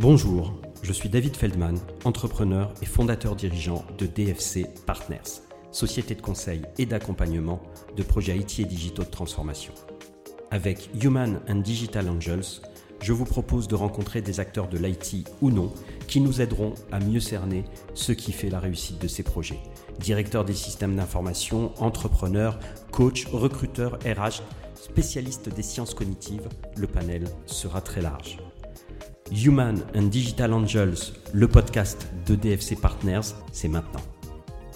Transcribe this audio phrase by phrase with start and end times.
[0.00, 6.62] Bonjour, je suis David Feldman, entrepreneur et fondateur dirigeant de DFC Partners, société de conseil
[6.78, 7.60] et d'accompagnement
[7.96, 9.74] de projets IT et digitaux de transformation.
[10.52, 12.62] Avec Human and Digital Angels,
[13.02, 15.72] je vous propose de rencontrer des acteurs de l'IT ou non
[16.06, 19.58] qui nous aideront à mieux cerner ce qui fait la réussite de ces projets.
[19.98, 22.60] Directeurs des systèmes d'information, entrepreneurs,
[22.92, 24.42] coachs, recruteurs, RH,
[24.76, 28.38] spécialistes des sciences cognitives, le panel sera très large.
[29.30, 34.00] Human and Digital Angels, le podcast de DFC Partners, c'est maintenant.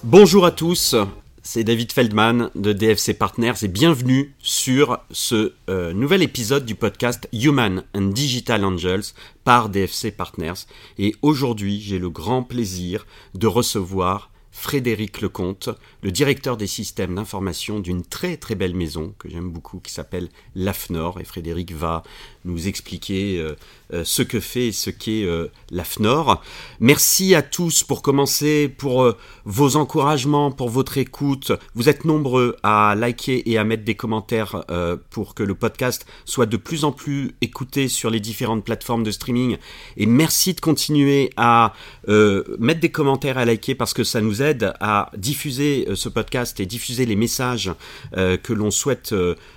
[0.04, 0.94] Bonjour à tous,
[1.42, 7.28] c'est David Feldman de DFC Partners et bienvenue sur ce euh, nouvel épisode du podcast
[7.32, 9.14] Human and Digital Angels
[9.44, 10.66] par DFC Partners.
[10.98, 15.70] Et aujourd'hui, j'ai le grand plaisir de recevoir Frédéric Lecomte,
[16.02, 20.28] le directeur des systèmes d'information d'une très très belle maison que j'aime beaucoup qui s'appelle
[20.54, 21.20] l'AFNOR.
[21.20, 22.02] Et Frédéric va
[22.44, 23.56] nous expliquer euh,
[23.92, 26.42] euh, ce que fait et ce qu'est euh, l'AFNOR.
[26.80, 31.52] Merci à tous pour commencer, pour vos encouragements, pour votre écoute.
[31.74, 34.64] Vous êtes nombreux à liker et à mettre des commentaires
[35.10, 39.10] pour que le podcast soit de plus en plus écouté sur les différentes plateformes de
[39.10, 39.56] streaming.
[39.96, 41.74] Et merci de continuer à
[42.08, 46.66] mettre des commentaires, à liker parce que ça nous aide à diffuser ce podcast et
[46.66, 47.72] diffuser les messages
[48.14, 49.14] que l'on souhaite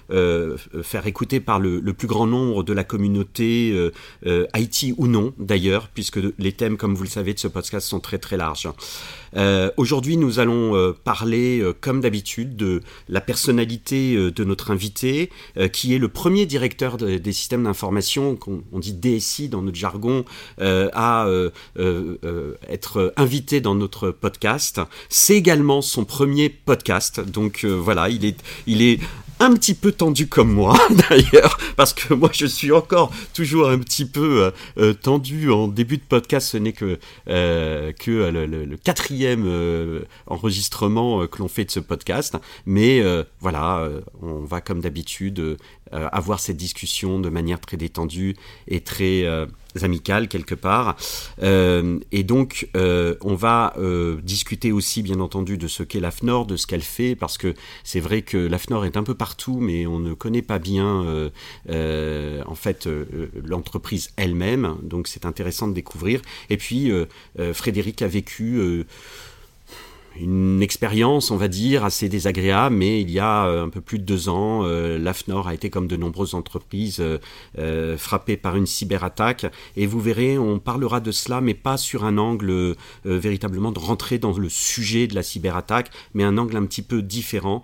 [0.09, 3.91] faire écouter par le, plus grand nombre de la communauté euh,
[4.25, 7.87] euh, Haïti ou non d'ailleurs, puisque les thèmes, comme vous le savez, de ce podcast
[7.87, 8.69] sont très très larges.
[9.35, 15.29] Euh, aujourd'hui, nous allons parler, comme d'habitude, de la personnalité de notre invité,
[15.73, 20.25] qui est le premier directeur des systèmes d'information, qu'on dit DSI dans notre jargon,
[20.59, 21.27] à
[22.69, 24.81] être invité dans notre podcast.
[25.09, 28.99] C'est également son premier podcast, donc voilà, il est, il est
[29.39, 30.77] un petit peu tendu comme moi
[31.09, 35.67] d'ailleurs, parce que moi je suis encore toujours un petit peu euh, euh, tendu en
[35.67, 36.49] début de podcast.
[36.49, 39.45] Ce n'est que, euh, que le, quatrième
[40.27, 43.03] enregistrement que l'on fait de ce podcast, mais
[43.39, 43.89] voilà,
[44.21, 45.57] on va comme d'habitude
[45.91, 48.35] avoir cette discussion de manière très détendue
[48.67, 49.25] et très
[49.83, 50.95] amicales quelque part.
[51.41, 56.45] Euh, et donc, euh, on va euh, discuter aussi, bien entendu, de ce qu'est l'AFNOR,
[56.45, 57.53] de ce qu'elle fait, parce que
[57.83, 61.31] c'est vrai que l'AFNOR est un peu partout, mais on ne connaît pas bien,
[61.67, 62.87] en fait,
[63.43, 64.77] l'entreprise elle-même.
[64.83, 66.21] Donc, c'est intéressant de découvrir.
[66.49, 66.91] Et puis,
[67.53, 68.85] Frédéric a vécu
[70.19, 73.99] une expérience, on va dire, assez désagréable, mais il y a euh, un peu plus
[73.99, 77.03] de deux ans, euh, l'AFNOR a été, comme de nombreuses entreprises,
[77.57, 79.45] euh, frappée par une cyberattaque.
[79.75, 84.17] Et vous verrez, on parlera de cela, mais pas sur un angle véritablement de rentrer
[84.17, 87.61] dans le sujet de la cyberattaque, mais un angle un petit peu différent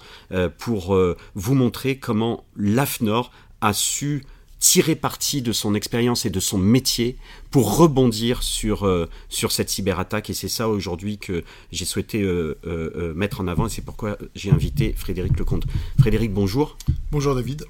[0.57, 0.97] pour
[1.35, 3.31] vous montrer comment l'AFNOR
[3.61, 4.23] a su
[4.61, 7.17] tirer parti de son expérience et de son métier
[7.49, 10.29] pour rebondir sur, euh, sur cette cyberattaque.
[10.29, 14.17] Et c'est ça aujourd'hui que j'ai souhaité euh, euh, mettre en avant et c'est pourquoi
[14.35, 15.65] j'ai invité Frédéric Lecomte.
[15.99, 16.77] Frédéric, bonjour.
[17.11, 17.65] Bonjour David.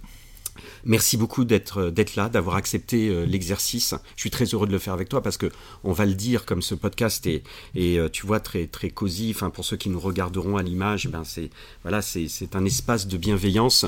[0.86, 3.94] Merci beaucoup d'être euh, d'être là, d'avoir accepté euh, l'exercice.
[4.16, 5.52] Je suis très heureux de le faire avec toi parce que
[5.84, 7.44] on va le dire comme ce podcast est
[7.76, 9.32] et euh, tu vois très très cosy.
[9.36, 11.50] Enfin pour ceux qui nous regarderont à l'image, ben c'est
[11.84, 13.86] voilà c'est c'est un espace de bienveillance.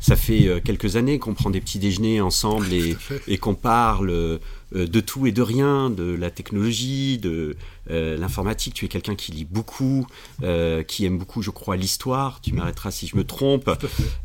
[0.00, 2.96] Ça fait quelques années qu'on prend des petits déjeuners ensemble et
[3.26, 4.38] et qu'on parle
[4.72, 7.56] de tout et de rien, de la technologie, de
[7.90, 10.06] euh, l'informatique, tu es quelqu'un qui lit beaucoup,
[10.42, 13.70] euh, qui aime beaucoup, je crois, l'histoire, tu m'arrêteras si je me trompe,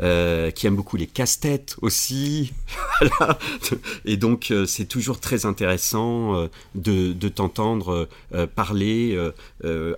[0.02, 2.54] euh, qui aime beaucoup les casse-têtes aussi.
[4.06, 8.08] Et donc, c'est toujours très intéressant de, de t'entendre
[8.56, 9.18] parler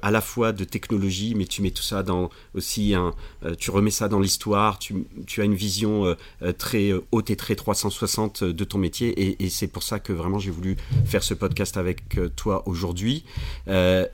[0.01, 3.13] à la fois de technologie, mais tu mets tout ça dans aussi un,
[3.57, 6.15] tu remets ça dans l'histoire, tu, tu, as une vision
[6.57, 10.32] très haute et très 360 de ton métier, et, et c'est pour ça que vraiment
[10.39, 12.03] j'ai voulu faire ce podcast avec
[12.35, 13.23] toi aujourd'hui.
[13.67, 14.07] Euh,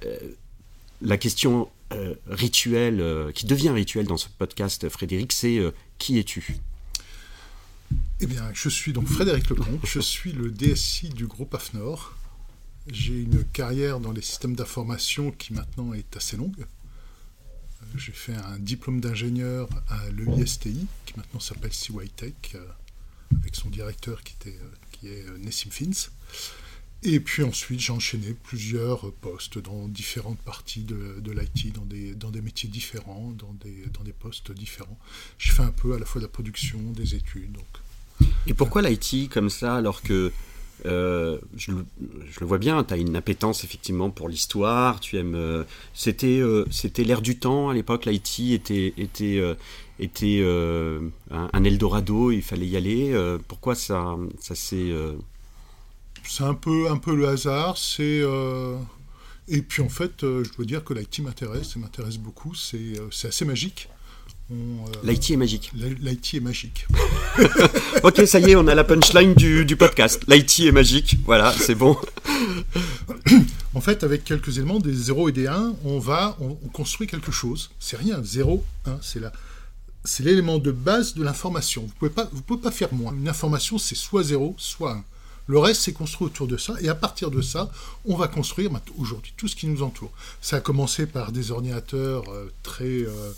[1.01, 5.59] la question euh, rituelle, euh, qui devient rituelle dans ce podcast, Frédéric, c'est
[5.97, 6.57] qui es-tu?
[8.19, 12.15] Eh bien, je suis donc Frédéric Lecomte, je suis le DSI du groupe AFNOR.
[12.91, 16.65] J'ai une carrière dans les systèmes d'information qui maintenant est assez longue.
[17.95, 22.57] J'ai fait un diplôme d'ingénieur à l'EISTI, qui maintenant s'appelle CYTech,
[23.41, 24.59] avec son directeur qui, était,
[24.99, 26.09] qui est Nessim Fins.
[27.01, 32.13] Et puis ensuite, j'ai enchaîné plusieurs postes dans différentes parties de, de l'IT, dans des,
[32.13, 34.97] dans des métiers différents, dans des, dans des postes différents.
[35.37, 37.53] Je fais un peu à la fois de la production, des études.
[37.53, 38.29] Donc.
[38.47, 40.33] Et pourquoi l'IT comme ça, alors que
[40.85, 45.35] euh, je, le vois bien, tu as une appétence effectivement pour l'histoire, tu aimes.
[45.35, 45.63] Euh,
[45.93, 48.93] c'était euh, c'était l'ère du temps à l'époque, l'IT était,
[49.99, 53.13] était un, un, Eldorado, il fallait y aller.
[53.47, 54.93] pourquoi ça, ça s'est
[56.27, 57.77] c'est un peu, un peu le hasard.
[57.77, 58.23] C'est
[59.51, 62.53] et puis en fait, je dois dire que l'IT m'intéresse, ça m'intéresse beaucoup.
[62.55, 63.89] C'est assez magique.
[65.03, 65.71] L'IT est magique.
[65.75, 66.87] L'IT est magique.
[68.03, 70.23] ok, ça y est, on a la punchline du, du podcast.
[70.27, 71.17] L'IT est magique.
[71.25, 71.95] Voilà, c'est bon.
[73.75, 77.31] en fait, avec quelques éléments, des 0 et des 1, on va, on, construit quelque
[77.31, 77.69] chose.
[77.79, 79.31] C'est rien, 0, 1, c'est là.
[80.05, 81.81] C'est l'élément de base de l'information.
[81.81, 83.13] Vous ne pouvez, pouvez pas faire moins.
[83.13, 85.03] Une information, c'est soit 0, soit 1.
[85.47, 86.75] Le reste, c'est construit autour de ça.
[86.81, 87.71] Et à partir de ça,
[88.05, 90.11] on va construire aujourd'hui tout ce qui nous entoure.
[90.41, 93.03] Ça a commencé par des ordinateurs euh, très...
[93.03, 93.31] Euh,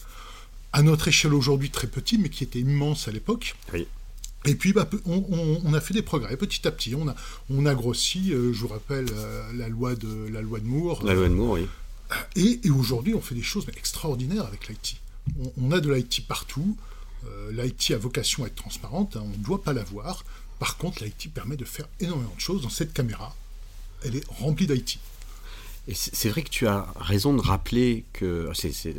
[0.73, 3.55] à notre échelle aujourd'hui très petits, mais qui étaient immenses à l'époque.
[4.45, 6.95] Et puis, bah, on, a fait des progrès petit à petit.
[6.95, 7.15] On a,
[7.49, 8.33] on a grossi.
[8.33, 11.03] Euh, je vous rappelle euh, la loi de la loi de Moore.
[11.03, 11.67] La loi de Moore, oui.
[12.35, 15.00] Et, aujourd'hui, on fait des choses extraordinaires avec l'IT.
[15.57, 16.77] On, a de l'IT partout.
[17.25, 19.15] Euh, L'IT a vocation à être transparente.
[19.15, 20.23] Hein, on ne doit pas l'avoir.
[20.59, 22.61] Par contre, l'IT permet de faire énormément de choses.
[22.61, 23.35] Dans cette caméra,
[24.03, 24.99] elle est remplie d'IT.
[25.93, 28.93] C'est vrai que tu as raison de rappeler que c'est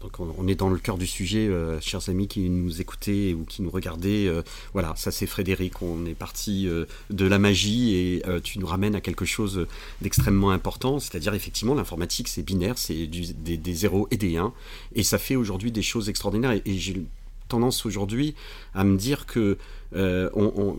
[0.00, 3.44] donc on, est dans le cœur du sujet, euh, chers amis qui nous écoutaient ou
[3.44, 4.26] qui nous regardaient.
[4.26, 4.42] Euh,
[4.72, 5.82] voilà, ça c'est Frédéric.
[5.82, 9.66] On est parti euh, de la magie et tu nous ramènes à quelque chose
[10.02, 14.52] d'extrêmement important, c'est-à-dire effectivement l'informatique c'est binaire, c'est des, des, zéros et des 1
[14.94, 16.52] et ça fait aujourd'hui des choses extraordinaires.
[16.52, 17.02] Et, j'ai
[17.48, 18.34] tendance aujourd'hui
[18.74, 19.56] à me dire que
[19.94, 20.76] on,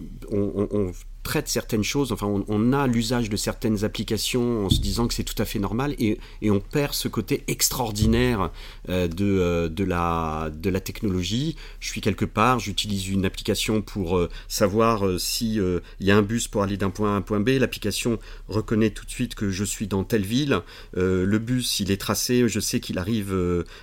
[1.47, 5.39] certaines choses, enfin on, a l'usage de certaines applications en se disant que c'est tout
[5.41, 8.49] à fait normal et, on perd ce côté extraordinaire
[8.89, 11.55] euh, de, euh, de, la, de la technologie.
[11.79, 15.59] Je suis quelque part, j'utilise une application pour euh, savoir si
[15.99, 17.49] il y a un bus pour aller d'un point A à un point B.
[17.59, 18.17] L'application
[18.47, 20.61] reconnaît tout de suite que je suis dans telle ville.
[20.95, 23.35] le bus, il est tracé, je sais qu'il arrive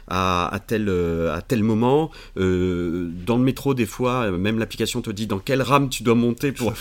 [0.08, 2.10] à, à, tel, à tel moment.
[2.37, 6.52] dans le métro, des fois, même l'application te dit dans quelle rame tu dois monter
[6.52, 6.72] pour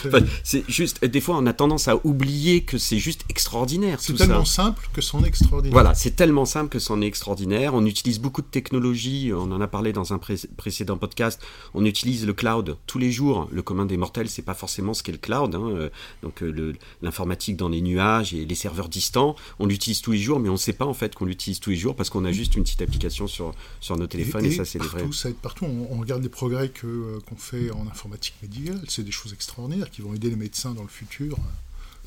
[0.55, 3.99] c'est juste, des fois, on a tendance à oublier que c'est juste extraordinaire.
[3.99, 5.73] C'est tellement simple que c'en est extraordinaire.
[5.73, 7.73] Voilà, c'est tellement simple que c'en est extraordinaire.
[7.73, 9.31] On utilise beaucoup de technologies.
[9.33, 10.19] On en a parlé dans un
[10.57, 11.41] précédent podcast.
[11.73, 13.49] On utilise le cloud tous les jours.
[13.51, 15.55] Le commun des mortels, c'est pas forcément ce qu'est le cloud.
[15.55, 15.69] Hein.
[15.71, 15.89] Euh,
[16.23, 20.39] donc, euh, l'informatique dans les nuages et les serveurs distants, on l'utilise tous les jours,
[20.39, 22.31] mais on ne sait pas en fait qu'on l'utilise tous les jours parce qu'on a
[22.31, 25.03] juste une petite application sur, sur nos téléphones et, ça, c'est vrai.
[25.11, 25.65] Ça aide partout.
[25.65, 28.81] On, regarde les progrès euh, qu'on fait en informatique médicale.
[28.87, 30.44] C'est des choses extraordinaires qui vont aider les médecins
[30.75, 31.37] dans le futur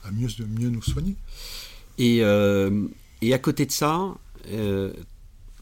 [0.05, 1.17] à mieux, mieux nous soigner.
[1.99, 2.87] Et, euh,
[3.23, 4.14] et à côté de ça,
[4.50, 4.93] euh,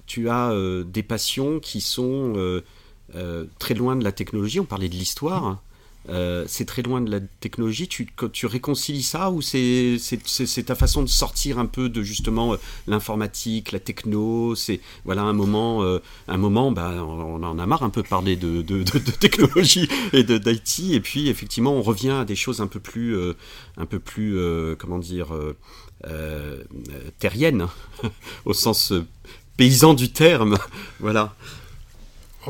[0.07, 2.63] tu as euh, des passions qui sont
[3.59, 4.61] très loin de la technologie.
[4.61, 5.63] On parlait de l'histoire.
[6.09, 7.89] Euh, c'est très loin de la technologie.
[7.89, 9.99] Tu, réconcilies ça ou c'est
[10.65, 12.57] ta façon de sortir un peu de justement euh,
[12.87, 15.99] l'informatique, la techno C'est voilà un moment, euh,
[16.29, 18.83] un moment, bah, on, en a marre un peu de parler de, de,
[19.21, 23.17] technologie et d'IT, et puis effectivement on revient à des choses un peu plus,
[23.77, 24.39] un peu plus,
[24.79, 25.29] comment dire,
[27.19, 27.67] terriennes
[28.45, 28.93] au sens
[29.57, 30.57] paysan du terme.
[31.01, 31.35] voilà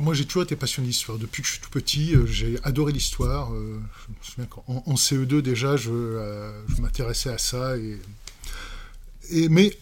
[0.01, 1.19] moi, j'ai toujours été passionné d'histoire.
[1.19, 3.53] Depuis que je suis tout petit, euh, j'ai adoré l'histoire.
[3.53, 7.77] Euh, je me souviens qu'en en CE2, déjà, je, euh, m'intéressais à ça.
[7.77, 9.77] Et, mais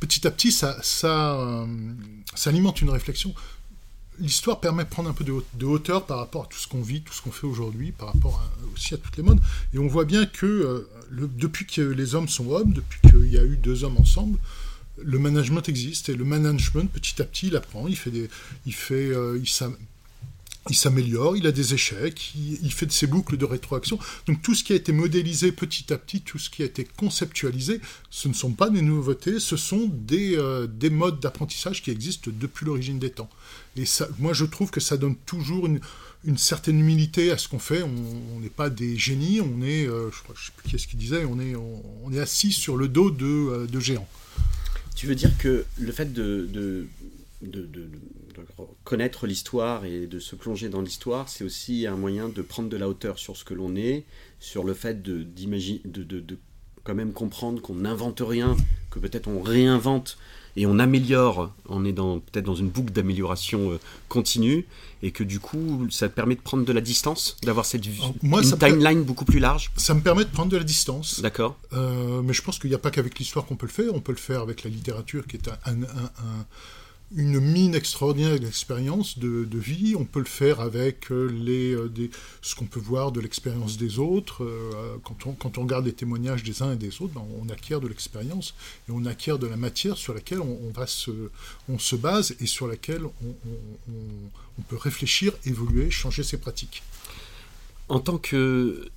[0.00, 0.76] petit à petit, ça,
[2.46, 3.34] alimente une réflexion.
[4.18, 7.00] L'histoire permet de prendre un peu de, hauteur par rapport à tout ce qu'on vit,
[7.00, 8.42] tout ce qu'on fait aujourd'hui, par rapport
[8.74, 9.40] aussi à toutes les modes.
[9.72, 13.44] Et on voit bien que depuis que les hommes sont hommes, depuis qu'il y a
[13.44, 14.38] eu deux hommes ensemble,
[15.02, 18.28] le management existe et le management petit à petit il apprend, il fait des,
[18.66, 19.40] il fait, euh,
[20.68, 23.98] il s'améliore, il a des échecs, il, fait de ses boucles de rétroaction.
[24.26, 26.84] Donc tout ce qui a été modélisé petit à petit, tout ce qui a été
[26.84, 27.80] conceptualisé,
[28.10, 32.30] ce ne sont pas des nouveautés, ce sont des, euh, des modes d'apprentissage qui existent
[32.32, 33.30] depuis l'origine des temps.
[33.76, 33.84] Et
[34.18, 35.80] moi je trouve que ça donne toujours une,
[36.24, 37.82] une certaine humilité à ce qu'on fait.
[37.82, 40.96] On n'est pas des génies, on est, euh, je ne sais plus qui est-ce qui
[40.96, 44.08] disait, on est, on, est assis sur le dos de, de géants.
[45.00, 46.86] Tu veux dire que le fait de,
[48.84, 52.76] connaître l'histoire et de se plonger dans l'histoire, c'est aussi un moyen de prendre de
[52.76, 54.04] la hauteur sur ce que l'on est,
[54.40, 56.38] sur le fait de, de, de,
[56.84, 58.54] quand même comprendre qu'on n'invente rien,
[58.90, 60.18] que peut-être on réinvente
[60.56, 64.66] et on améliore, on est peut-être dans une boucle d'amélioration euh, continue,
[65.02, 69.02] et que du coup, ça permet de prendre de la distance, d'avoir cette une timeline
[69.02, 69.70] beaucoup plus large?
[69.76, 71.20] Ça me permet de prendre de la distance.
[71.20, 71.56] D'accord.
[71.72, 74.00] Euh, mais je pense qu'il n'y a pas qu'avec l'histoire qu'on peut le faire, on
[74.00, 75.82] peut le faire avec la littérature, qui est un
[77.14, 79.96] une mine extraordinaire d'expérience de, vie.
[79.98, 83.76] On peut le faire avec euh, les, euh, des, ce qu'on peut voir de l'expérience
[83.76, 84.44] des autres.
[84.44, 87.48] Euh, quand, on, quand on regarde les témoignages des uns et des autres, ben, on
[87.48, 88.54] acquiert de l'expérience
[88.88, 91.10] et on acquiert de la matière sur laquelle on, va se,
[91.68, 93.34] on se base et sur laquelle on,
[94.58, 96.82] on, peut réfléchir, évoluer, changer ses pratiques.
[97.88, 98.90] En tant que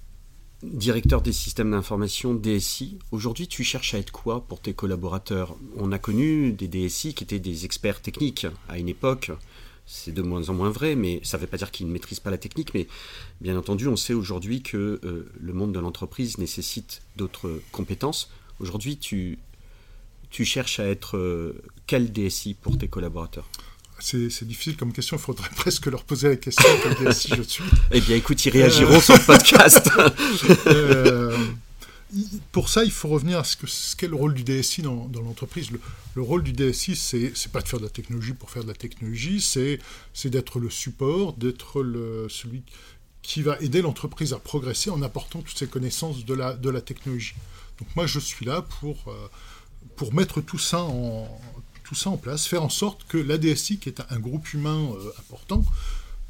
[0.64, 2.98] directeur des systèmes d'information DSI.
[3.12, 5.56] Aujourd'hui, tu cherches à être quoi pour tes collaborateurs?
[5.78, 9.32] On a connu des DSI qui étaient des experts techniques à une époque.
[9.86, 12.22] C'est de moins en moins vrai, mais ça ne veut pas dire qu'ils ne maîtrisent
[12.22, 12.74] pas la technique.
[12.74, 12.88] Mais
[13.42, 18.32] bien entendu, on sait aujourd'hui que euh, le monde de l'entreprise nécessite d'autres compétences.
[18.60, 19.40] Aujourd'hui, tu,
[20.32, 23.50] cherches à être euh, quel DSI pour tes collaborateurs?
[24.00, 26.70] C'est difficile comme question, il faudrait presque leur poser la question
[27.12, 27.64] si je suis.
[27.92, 29.90] Eh bien écoute, ils réagiront sur le podcast.
[30.68, 31.38] Euh,
[32.52, 35.70] pour ça, il faut revenir à ce qu'est le rôle du DSI dans, l'entreprise.
[36.16, 38.76] Le, rôle du DSI, c'est pas de faire de la technologie pour faire de la
[38.76, 39.80] technologie, c'est
[40.30, 41.84] d'être le support, d'être
[42.30, 42.62] celui
[43.24, 46.82] qui va aider l'entreprise à progresser en apportant toutes ses connaissances de la, de la
[46.82, 47.34] technologie.
[47.80, 49.30] Donc moi, je suis là pour, euh,
[49.96, 51.28] pour mettre tout ça en,
[51.84, 55.12] tout ça en place, faire en sorte que l'ADSI, qui est un groupe humain euh,
[55.20, 55.64] important,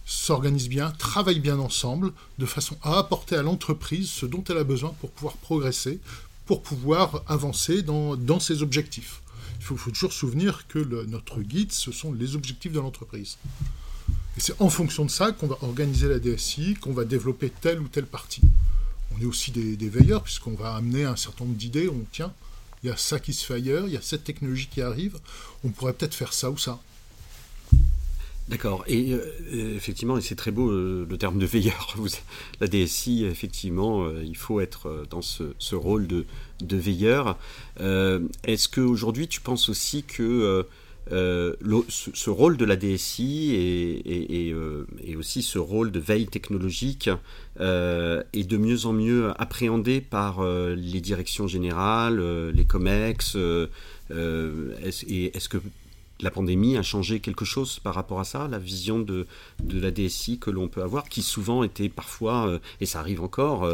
[0.06, 4.64] s'organise bien, travaille bien ensemble, de façon à apporter à l'entreprise ce dont elle a
[4.64, 6.00] besoin pour pouvoir progresser,
[6.46, 9.22] pour pouvoir avancer dans, dans ses objectifs.
[9.60, 13.38] Il faut, toujours souvenir que notre guide, ce sont les objectifs de l'entreprise.
[14.36, 17.80] Et c'est en fonction de ça qu'on va organiser la DSI, qu'on va développer telle
[17.80, 18.42] ou telle partie.
[19.16, 22.34] On est aussi des veilleurs, puisqu'on va amener un certain nombre d'idées, on tient,
[22.84, 25.18] il y a ça qui se fait ailleurs, il y a cette technologie qui arrive,
[25.64, 26.80] on pourrait peut-être faire ça ou ça.
[28.50, 28.84] D'accord.
[28.88, 31.96] Et euh, effectivement, et c'est très beau euh, le terme de veilleur.
[32.60, 36.26] la DSI, effectivement, euh, il faut être dans ce, rôle de,
[36.62, 37.38] de veilleur.
[37.80, 40.66] Est-ce qu'aujourd'hui, tu penses aussi que
[41.12, 41.54] euh,
[41.90, 44.86] ce, rôle de la DSI et, euh,
[45.18, 47.10] aussi ce rôle de veille technologique
[47.60, 53.36] euh, est de mieux en mieux appréhendé par les directions générales, les COMEX.
[53.36, 55.58] et est-ce que
[56.24, 59.28] la pandémie a changé quelque chose par rapport à ça, la vision de,
[59.64, 63.68] de la DSI que l'on peut avoir, qui souvent était parfois, et ça arrive encore,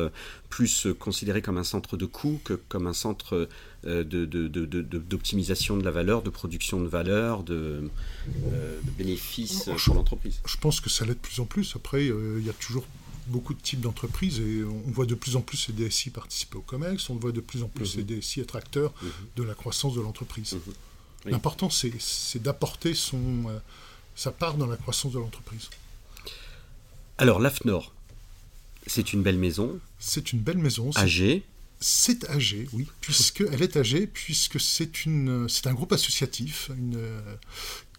[0.49, 3.47] plus considéré comme un centre de coût que comme un centre
[3.85, 7.89] euh, d'optimisation de, de, la valeur, de production de valeur, de,
[8.51, 10.41] euh, bénéfices pour l'entreprise.
[10.45, 11.77] Je pense que ça l'est de plus en plus.
[11.77, 12.85] Après, euh, il y a toujours
[13.27, 16.61] beaucoup de types d'entreprises et on voit de plus en plus ces DSI participer au
[16.61, 18.19] COMEX, on voit de plus en plus ces mhm.
[18.19, 19.09] DSI être acteurs mhm.
[19.37, 20.57] de la croissance de l'entreprise.
[21.25, 23.45] L'important, c'est d'apporter son
[24.15, 25.69] sa part dans la croissance de l'entreprise.
[27.17, 27.93] Alors, l'AFNOR,
[28.85, 29.79] c'est une belle maison.
[29.97, 30.91] C'est une belle maison.
[30.97, 31.43] Âgée.
[31.79, 36.99] C'est âgé, oui, puisqu'elle est âgée, puisque c'est une, c'est un groupe associatif une,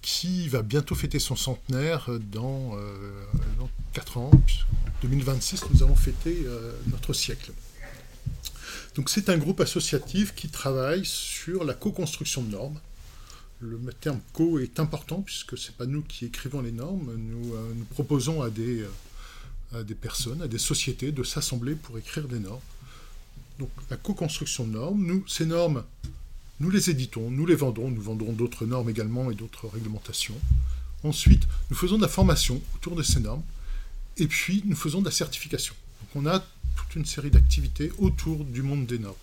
[0.03, 3.25] qui va bientôt fêter son centenaire dans, euh,
[3.59, 4.31] dans 4 ans.
[5.03, 7.53] 2026, nous allons fêter euh, notre siècle.
[8.95, 12.79] Donc c'est un groupe associatif qui travaille sur la co-construction de normes.
[13.61, 17.55] Le terme co est important puisque ce n'est pas nous qui écrivons les normes, nous,
[17.55, 18.87] euh, proposons à des,
[19.75, 22.61] à des personnes, à des sociétés de s'assembler pour écrire des normes.
[23.59, 25.85] Donc la co-construction de normes, nous, ces normes,
[26.61, 30.39] nous les éditons, nous les vendons, nous vendrons d'autres normes également et d'autres réglementations.
[31.05, 33.43] Ensuite, nous faisons de la formation autour de ces normes,
[34.17, 35.75] et puis nous faisons de la certification.
[36.01, 36.41] Donc on a
[36.77, 39.15] toute une série d'activités autour du monde des normes.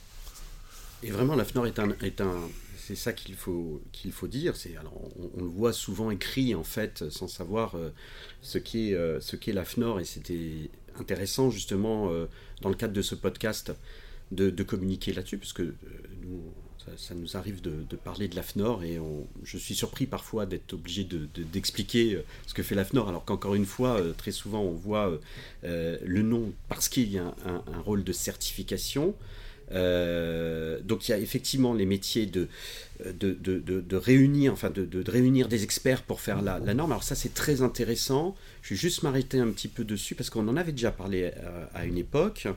[1.04, 2.34] Et vraiment, la FNOR est un, est un
[2.88, 4.56] c'est ça qu'il faut qu'il faut dire.
[4.56, 4.94] C'est alors
[5.36, 7.90] on, le voit souvent écrit en fait, sans savoir euh,
[8.42, 12.26] ce qu'est euh, ce qu'est la FNOR, et c'était intéressant justement euh,
[12.62, 13.74] dans le cadre de ce podcast
[14.32, 15.76] de, communiquer là-dessus, parce que euh,
[16.22, 16.42] nous,
[16.98, 19.00] ça, nous arrive de, parler de l'AFNOR et
[19.44, 23.66] je suis surpris parfois d'être obligé d'expliquer euh, ce que fait l'AFNOR, alors qu'encore une
[23.66, 25.18] fois, très souvent, on voit
[25.64, 29.16] le nom parce qu'il y a un, rôle de certification.
[29.72, 32.48] Donc il y a effectivement les métiers de,
[33.04, 36.92] de, de, réunir, enfin de, réunir des experts pour faire la, la norme.
[36.92, 38.36] Alors ça c'est très intéressant.
[38.68, 41.32] Je vais juste m'arrêter un petit peu dessus parce qu'on en avait déjà parlé
[41.74, 42.50] à, une époque.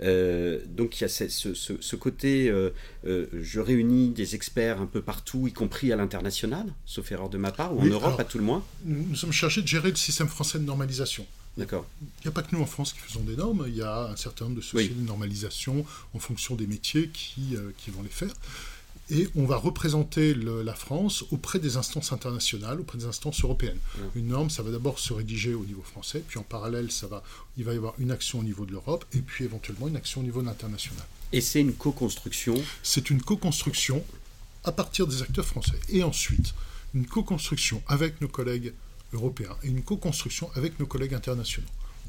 [0.00, 2.70] Euh, donc il y a ce, côté, euh,
[3.06, 7.36] euh, je réunis des experts un peu partout, y compris à l'international, sauf erreur de
[7.36, 8.64] ma part, ou en Europe à tout le moins.
[8.86, 11.26] Nous, sommes chargés de gérer le système français de normalisation.
[11.56, 11.86] D'accord.
[12.02, 14.10] Il n'y a pas que nous en France qui faisons des normes, il y a
[14.10, 18.08] un certain nombre de sociétés de normalisation en fonction des métiers qui, qui vont les
[18.08, 18.32] faire
[19.10, 23.78] et on va représenter la France auprès des instances internationales, auprès des instances européennes.
[24.14, 27.22] Une norme, ça va d'abord se rédiger au niveau français, puis en parallèle, ça va,
[27.56, 30.20] il va y avoir une action au niveau de l'Europe, et puis éventuellement une action
[30.20, 31.04] au niveau international.
[31.32, 32.54] Et c'est une co-construction?
[32.82, 34.04] C'est une co-construction
[34.64, 35.78] à partir des acteurs français.
[35.88, 36.54] Et ensuite,
[36.94, 38.74] une co-construction avec nos collègues
[39.12, 41.68] européens et une co-construction avec nos collègues internationaux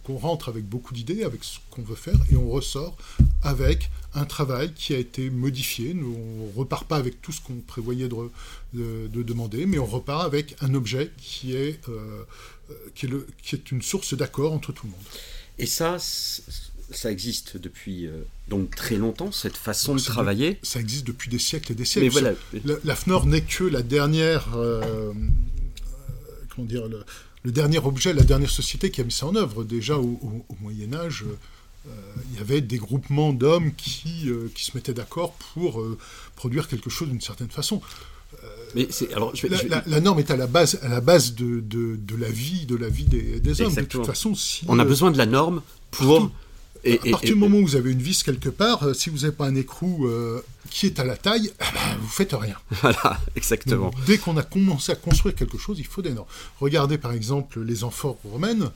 [0.10, 2.98] on rentre avec beaucoup d'idées, avec ce qu'on veut faire, et on ressort
[3.44, 5.94] avec un travail qui a été modifié.
[5.94, 6.16] Nous,
[6.56, 10.74] on repart pas avec tout ce qu'on prévoyait de, demander, mais on repart avec un
[10.74, 12.24] objet qui est, euh,
[12.96, 15.06] qui est, le, qui est une source d'accord entre tout le monde.
[15.58, 20.58] Et ça, ça existe depuis euh, donc très longtemps, cette façon de travailler?
[20.64, 22.06] Ça existe depuis des siècles et des siècles.
[22.06, 22.34] Mais voilà.
[22.66, 25.14] La, la FNOR n'est que la dernière, euh,
[26.60, 27.04] comment dire, le,
[27.44, 29.64] le, dernier objet, la dernière société qui a mis ça en œuvre.
[29.64, 31.26] Déjà au, au, au Moyen Âge,
[31.88, 31.92] euh,
[32.32, 35.98] il y avait des groupements d'hommes qui, euh, qui se mettaient d'accord pour euh,
[36.36, 37.82] produire quelque chose d'une certaine façon.
[38.76, 39.70] Mais alors, je vais, la, je vais...
[39.70, 42.68] la, la, norme est à la base, à la base de, de, de la vie,
[42.68, 43.70] de la vie des, des hommes.
[43.70, 44.04] Exactement.
[44.04, 45.62] De toute façon, si on a besoin de la norme
[45.92, 46.32] pour.
[46.84, 49.10] Et, à partir et, du moment où vous avez une vis quelque part, euh, si
[49.10, 52.34] vous n'avez pas un écrou euh, qui est à la taille, eh ben, vous faites
[52.34, 52.56] rien.
[52.82, 53.90] Voilà, exactement.
[53.90, 56.28] Donc, dès qu'on a commencé à construire quelque chose, il faut des normes.
[56.60, 58.70] Regardez par exemple les amphores romaines.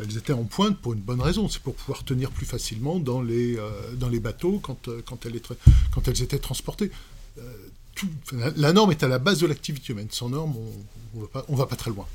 [0.00, 3.20] Elles étaient en pointe pour une bonne raison, c'est pour pouvoir tenir plus facilement dans
[3.20, 5.54] les, euh, dans les bateaux quand, euh, quand, elles étaient,
[5.92, 6.90] quand elles étaient transportées.
[7.38, 7.42] Euh,
[7.94, 10.06] tout, la, la, norme est à la base de l'activité humaine.
[10.10, 12.06] Sans norme, on ne va, va, pas très loin.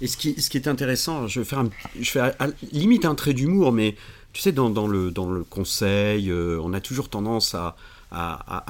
[0.00, 2.46] Et ce qui, ce qui est intéressant, je vais faire, un, je fais à, à,
[2.70, 3.96] limite un trait d'humour, mais
[4.32, 7.76] tu sais, dans, le, conseil, euh, on a toujours tendance à,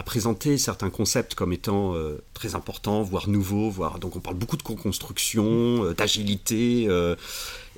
[0.05, 4.57] présenter certains concepts comme étant euh, très importants, voire nouveaux, voire donc on parle beaucoup
[4.57, 6.87] de co-construction, euh, d'agilité.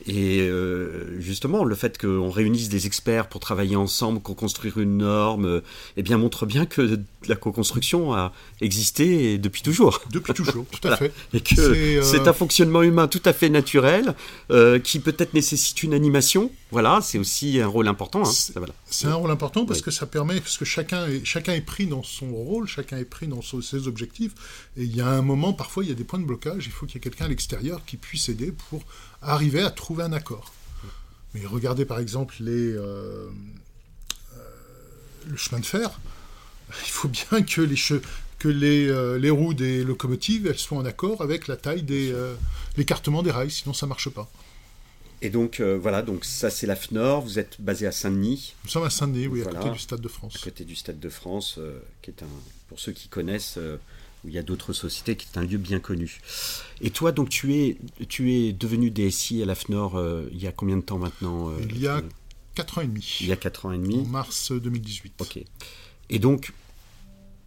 [0.07, 5.63] Et euh, justement, le fait qu'on réunisse des experts pour travailler ensemble, co-construire une norme,
[5.97, 10.03] eh bien montre bien que la co-construction a existé depuis toujours.
[10.11, 11.13] Depuis toujours, tout à fait.
[11.33, 14.15] Et que c'est un fonctionnement humain tout à fait naturel,
[14.51, 16.51] euh, qui peut-être nécessite une animation.
[16.71, 18.23] Voilà, c'est aussi un rôle important.
[18.23, 18.33] Hein.
[18.33, 18.75] C'est voilà.
[19.05, 19.85] un rôle important parce oui.
[19.85, 23.05] que ça permet, parce que chacun est, chacun est pris dans son rôle, chacun est
[23.05, 24.33] pris dans son, ses objectifs.
[24.77, 26.67] Et il y a un moment, parfois, il y a des points de blocage.
[26.67, 28.83] Il faut qu'il y ait quelqu'un à l'extérieur qui puisse aider pour
[29.25, 30.53] arriver à trouver un accord.
[31.35, 33.29] Mais regardez par exemple les, euh,
[34.37, 34.39] euh,
[35.27, 36.01] le chemin de fer.
[36.87, 37.77] Il faut bien que les,
[38.39, 42.15] que les, euh, les roues des locomotives elles soient en accord avec la taille des
[42.77, 44.31] l'écartement des rails, sinon ça marche pas.
[45.23, 48.55] Et donc voilà, donc ça c'est la FNOR, vous êtes basé à Saint-Denis.
[48.65, 50.37] Nous sommes à Saint-Denis, oui, voilà, à côté du Stade de France.
[50.37, 51.59] À côté du Stade de France,
[52.03, 52.29] qui est un,
[52.69, 53.59] pour ceux qui connaissent,
[54.25, 56.21] où il y a d'autres sociétés, qui est un lieu bien connu.
[56.81, 57.77] Et toi, donc tu es,
[58.09, 61.53] tu es devenu DSI à la FNOR euh, il y a combien de temps maintenant
[61.69, 62.03] Il y a
[62.55, 63.19] 4 ans et demi.
[63.21, 64.01] Il y a 4 ans et demi.
[64.01, 65.15] En mars 2018.
[65.21, 65.39] Ok.
[66.11, 66.53] Et donc,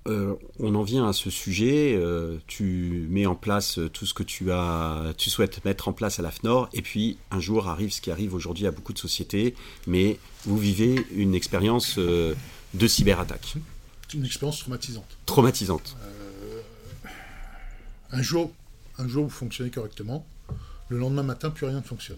[0.08, 1.96] euh, on en vient à ce sujet.
[1.96, 6.20] Euh, tu mets en place tout ce que tu as, tu souhaites mettre en place
[6.20, 9.00] à la FNOR, et puis un jour arrive ce qui arrive aujourd'hui à beaucoup de
[9.00, 9.54] sociétés,
[9.86, 12.34] mais vous vivez une expérience euh,
[12.74, 13.56] de cyberattaque.
[14.14, 15.18] Une expérience traumatisante.
[15.26, 15.98] Traumatisante.
[18.12, 18.54] Un jour,
[18.98, 20.26] un jour vous fonctionnez correctement.
[20.90, 22.18] Le lendemain matin, plus rien ne fonctionne.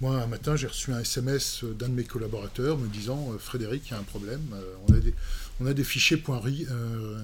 [0.00, 3.88] Moi, un matin, j'ai reçu un SMS d'un de mes collaborateurs me disant euh, Frédéric,
[3.88, 4.40] il y a un problème.
[4.52, 5.12] Euh, on, a des,
[5.60, 7.18] on fichiers euh,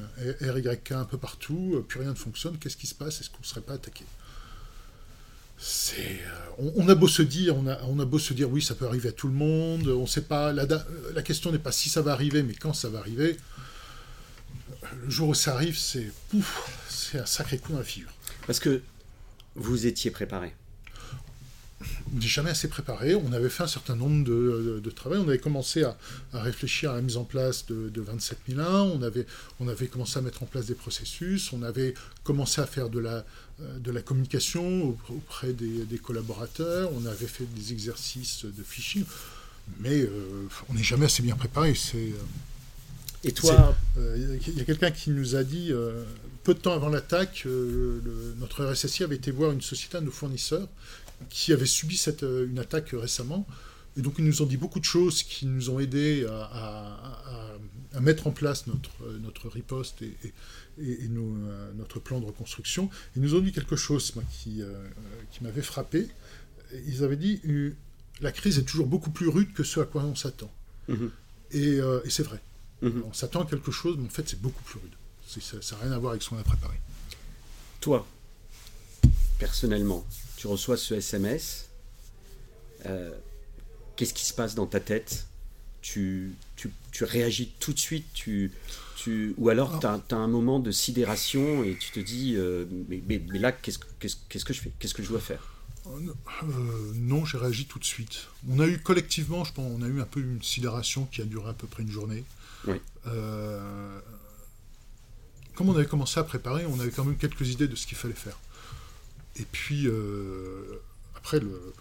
[0.91, 2.59] un peu partout, euh, plus rien ne fonctionne.
[2.59, 3.21] Qu'est-ce qui se passe?
[3.21, 4.05] Est-ce qu'on ne serait pas attaqué?
[5.57, 6.19] C'est,
[6.59, 9.13] on, a beau se dire, on a, beau se dire, oui, ça peut arriver à
[9.13, 9.87] tout le monde.
[9.87, 10.53] On sait pas.
[10.53, 13.37] La question n'est pas si ça va arriver, mais quand ça va arriver.
[15.03, 18.11] Le jour où ça arrive, c'est pouf, c'est un sacré coup dans la figure.
[18.47, 18.83] Parce que
[19.55, 20.55] vous étiez préparé
[22.13, 23.15] on n'est jamais assez préparé.
[23.15, 25.19] On avait fait un certain nombre de, de, de travail.
[25.19, 25.97] On avait commencé à,
[26.33, 28.83] à, réfléchir à la mise en place de, de 27001.
[28.83, 29.27] On avait,
[29.61, 31.53] on avait commencé à mettre en place des processus.
[31.53, 33.25] On avait commencé à faire de la,
[33.59, 36.91] de la communication auprès des, des collaborateurs.
[36.95, 39.05] On avait fait des exercices de phishing.
[39.81, 41.75] Mais euh, on n'est jamais assez bien préparé.
[41.75, 42.13] C'est.
[43.25, 46.05] Et toi Il euh, y a quelqu'un qui nous a dit, euh,
[46.43, 48.01] peu de temps avant l'attaque, euh,
[48.39, 50.69] notre RSSI avait été voir une société, un de nos fournisseurs,
[51.31, 53.47] qui avait subi cette, une attaque récemment.
[53.97, 57.53] Et donc ils nous ont dit beaucoup de choses qui nous ont aidés à, à,
[57.95, 58.91] à, à mettre en place notre,
[59.23, 60.17] notre riposte et,
[60.83, 61.37] et, et nos,
[61.77, 62.91] notre plan de reconstruction.
[63.15, 64.63] Ils nous ont dit quelque chose moi, qui,
[65.31, 66.09] qui m'avait frappé.
[66.89, 67.41] Ils avaient dit
[68.21, 70.51] la crise est toujours beaucoup plus rude que ce à quoi on s'attend.
[71.55, 72.41] Et, euh, et c'est vrai.
[72.89, 73.03] -hmm.
[73.09, 74.95] On s'attend à quelque chose, mais en fait c'est beaucoup plus rude.
[75.27, 76.79] Ça n'a rien à voir avec ce qu'on a préparé.
[77.81, 78.07] Toi,
[79.39, 81.69] personnellement, tu reçois ce SMS,
[82.87, 83.13] euh,
[83.97, 85.27] qu'est-ce qui se passe dans ta tête?
[85.83, 88.53] Tu, tu, tu, réagis tout de suite tu,
[88.97, 92.65] tu, Ou alors tu as, as, un moment de sidération et tu te dis euh,
[92.89, 94.73] mais, mais, mais, là, qu'est-ce qu qu que je fais?
[94.79, 95.55] Qu'est-ce que je dois faire?
[95.87, 98.29] Euh, Non, j'ai réagi tout de suite.
[98.49, 101.25] On a eu collectivement, je pense, on a eu un peu une sidération qui a
[101.25, 102.25] duré à peu près une journée.
[102.67, 102.77] Oui.
[103.07, 104.01] Euh,
[105.55, 107.97] comme on avait commencé à préparer, on avait quand même quelques idées de ce qu'il
[107.97, 108.39] fallait faire.
[109.37, 110.81] Et puis, euh,
[111.17, 111.73] après, le,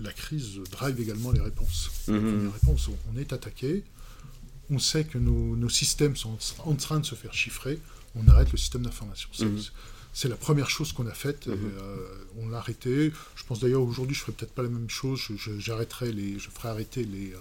[0.00, 1.90] la crise drive également les réponses.
[2.08, 3.82] Les réponses, on est attaqué,
[4.70, 7.80] on sait que nos, nos, systèmes sont en train de se faire chiffrer,
[8.14, 9.28] on arrête le système d'information.
[9.32, 9.70] -hmm.
[10.18, 11.46] C'est la première chose qu'on a faite.
[11.46, 11.58] Mhm.
[12.38, 13.12] on l'a arrêté.
[13.34, 15.20] Je pense d'ailleurs aujourd'hui, je ferai peut-être pas la même chose.
[15.36, 17.34] Je, j'arrêterai les, je ferai arrêter les,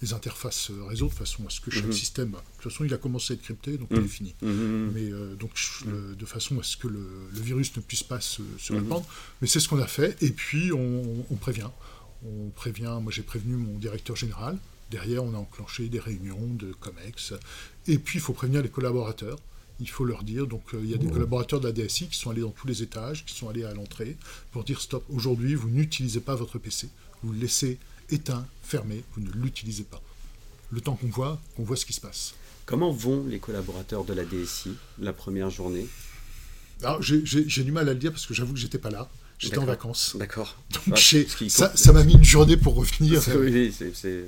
[0.00, 1.92] les interfaces réseau de façon à ce que chaque Mhm.
[1.92, 2.30] système.
[2.30, 4.04] De toute façon, il a commencé à être crypté, donc il Mhm.
[4.06, 4.34] est fini.
[4.40, 8.02] Mais euh, donc je- euh, de façon à ce que le, le virus ne puisse
[8.02, 9.04] pas se, se répandre.
[9.42, 10.16] Mais c'est ce qu'on a fait.
[10.22, 11.68] Et puis on, on prévient.
[12.24, 12.96] On prévient.
[13.02, 14.56] Moi, j'ai prévenu mon directeur général.
[14.90, 17.34] Derrière, on a enclenché des réunions de COMEX.
[17.88, 19.38] Et puis, il faut prévenir les collaborateurs.
[19.80, 20.46] Il faut leur dire.
[20.46, 22.66] Donc, euh, il y a des collaborateurs de la DSI qui sont allés dans tous
[22.66, 24.16] les étages, qui sont allés à l'entrée
[24.52, 25.04] pour dire stop.
[25.10, 26.88] Aujourd'hui, vous n'utilisez pas votre PC.
[27.22, 27.78] Vous le laissez
[28.10, 29.02] éteint, fermé.
[29.16, 30.00] Vous ne l'utilisez pas.
[30.70, 32.34] Le temps qu'on voit, qu'on voit ce qui se passe.
[32.64, 35.86] Comment vont les collaborateurs de la DSI la première journée?
[36.82, 38.90] Alors, j'ai- j'ai j'ai du mal à le dire parce que j'avoue que j'étais pas
[38.90, 39.08] là.
[39.38, 39.74] J'étais en D'accord.
[39.74, 40.16] vacances.
[40.16, 40.56] D'accord.
[40.72, 40.82] Donc,
[41.60, 43.20] Ah, ça m'a mis une journée pour revenir.
[43.36, 44.24] Oui, c'est- c'est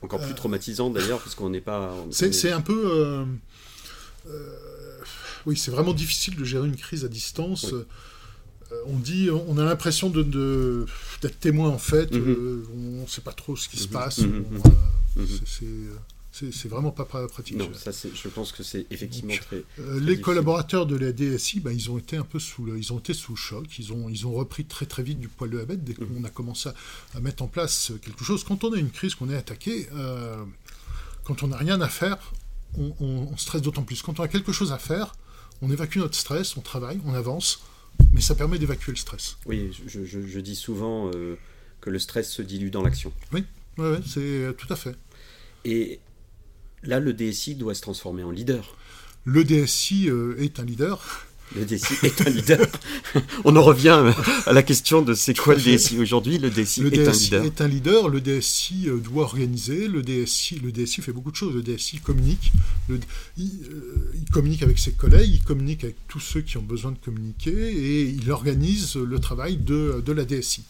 [0.00, 1.92] encore plus Euh, traumatisant d'ailleurs, parce qu'on n'est pas.
[1.92, 2.82] on- on C'est est- c'est un peu.
[2.86, 3.24] euh,
[4.28, 4.56] euh,
[5.46, 7.66] oui, c'est vraiment difficile de gérer une crise à distance.
[7.72, 7.80] Oui.
[8.72, 10.86] Euh, on dit, on a l'impression de, de-
[11.22, 12.10] d'être témoin en fait.
[12.12, 12.20] Mhm.
[12.30, 14.18] euh, on ne sait pas trop ce qui se Mhm, passe.
[14.20, 15.66] mhm, on, euh, c'est- c'est,
[16.32, 17.56] c'est- c'est vraiment pas pra- pratique.
[17.56, 19.56] Non, ça, c'est- je pense que c'est effectivement Donc, très.
[19.56, 20.20] Euh, très les difficile.
[20.22, 23.12] collaborateurs de la DSI, ben, ils ont été un peu sous le, ils ont été
[23.12, 23.66] sous le choc.
[23.78, 26.24] Ils ont, ils ont repris très très vite du poil de la bête dès qu'on
[26.24, 26.74] a commencé à,
[27.16, 28.44] à mettre en place quelque chose.
[28.44, 29.86] Quand on a une crise, qu'on est attaqué,
[31.24, 32.16] quand on n'a rien à faire,
[32.78, 34.02] on, on- on stresse d'autant plus.
[34.02, 35.14] Quand on a quelque chose à faire,
[35.62, 37.62] on évacue notre stress, on travaille, on avance,
[38.12, 39.36] mais ça permet d'évacuer le stress.
[39.46, 41.36] Oui, je, je- je dis souvent euh,
[41.80, 43.12] que le stress se dilue dans l'action.
[43.32, 43.44] Ouais,
[43.78, 44.96] ouais, c'est euh, tout à fait.
[45.64, 46.00] Et
[46.82, 48.76] là, le DSI doit se transformer en leader.
[49.24, 51.26] Le DSI euh, est un leader.
[51.54, 52.66] Le DSI est un leader.
[53.44, 54.02] On en revient
[54.46, 56.38] à la question de c'est quoi le DSI aujourd'hui.
[56.38, 57.44] Le DSI Le est un DSI leader.
[57.44, 61.36] est un leader, le DSI euh, doit organiser, le DSI, le DSI fait beaucoup de
[61.36, 62.52] choses, le DSI communique,
[62.88, 62.98] le-
[63.36, 66.90] il, euh, il communique avec ses collègues, il communique avec tous ceux qui ont besoin
[66.92, 70.64] de communiquer et il organise le travail de, de la DSI.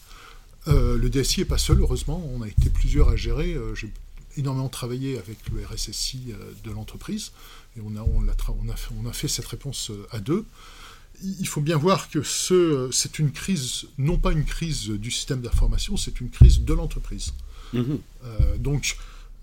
[0.68, 3.90] Euh, le DSI n'est pas seul, heureusement, on a été plusieurs à gérer, j'ai
[4.36, 6.32] énormément travaillé avec le RSSI
[6.64, 7.30] de l'entreprise
[7.76, 10.44] et on a, on, a fait, on a fait cette réponse euh, à deux
[11.22, 15.40] il faut bien voir que ce, c'est une crise, non pas une crise du système
[15.40, 17.32] d'information, c'est une crise de l'entreprise.
[17.72, 17.98] Mhm.
[18.24, 18.96] Euh, donc,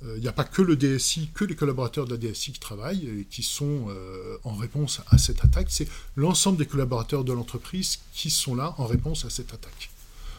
[0.06, 2.60] euh, il n'y a pas que le DSI, que les collaborateurs de la DSI qui
[2.60, 5.68] travaillent et qui sont euh, en réponse à cette attaque.
[5.70, 9.92] C'est l'ensemble des collaborateurs de l'entreprise qui sont là en réponse à cette attaque.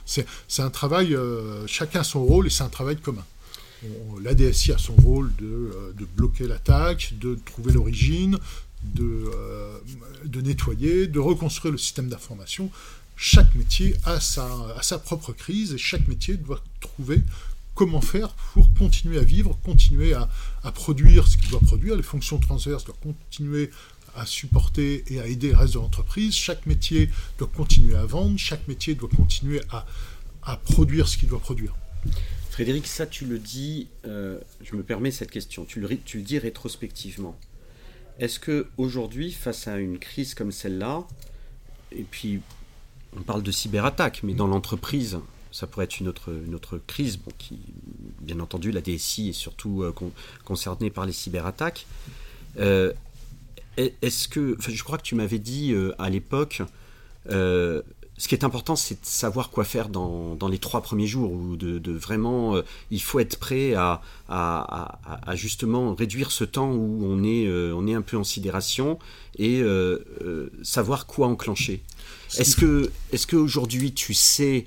[0.05, 3.24] C'est, c'est un travail, euh, chacun a son rôle et c'est un travail commun.
[4.23, 8.38] La DSI a son rôle de, euh, de bloquer l'attaque, de trouver l'origine,
[8.85, 9.79] de, euh,
[10.25, 12.71] de nettoyer, de reconstruire le système d'information.
[13.16, 17.23] Chaque métier a sa, propre crise et chaque métier doit trouver
[17.75, 20.29] comment faire pour continuer à vivre, continuer à,
[20.73, 21.97] produire ce qu'il doit produire.
[21.97, 23.71] Les fonctions transverses doivent continuer
[24.14, 26.35] à supporter et à aider le reste de l'entreprise.
[26.35, 31.40] Chaque métier doit continuer à vendre, chaque métier doit continuer à produire ce qu'il doit
[31.40, 31.75] produire.
[32.53, 35.88] Frédéric, ça tu le dis, euh, je me permets cette question, tu le,
[36.21, 37.35] dis rétrospectivement.
[38.19, 41.03] Est-ce que aujourd'hui, face à une crise comme celle-là,
[41.93, 42.41] et puis
[43.17, 45.19] on parle de cyberattaque, mais dans l'entreprise,
[45.51, 47.19] ça pourrait être une autre, crise,
[48.21, 50.12] bien entendu, la DSI est surtout euh, con-
[50.45, 51.87] concernée par les cyberattaques.
[52.59, 52.93] Euh,
[53.79, 56.61] est- Est-ce que, je crois que tu m'avais dit à l'époque,
[58.18, 61.33] ce qui est important, c'est de savoir quoi faire dans, dans les trois premiers jours,
[61.33, 67.05] ou de, vraiment, euh, il faut être prêt à, à, justement réduire ce temps où
[67.05, 68.98] on est, euh, on est un peu en sidération
[69.38, 71.83] et euh, savoir quoi enclencher.
[72.38, 74.66] Est-ce que, est-ce qu'aujourd'hui tu sais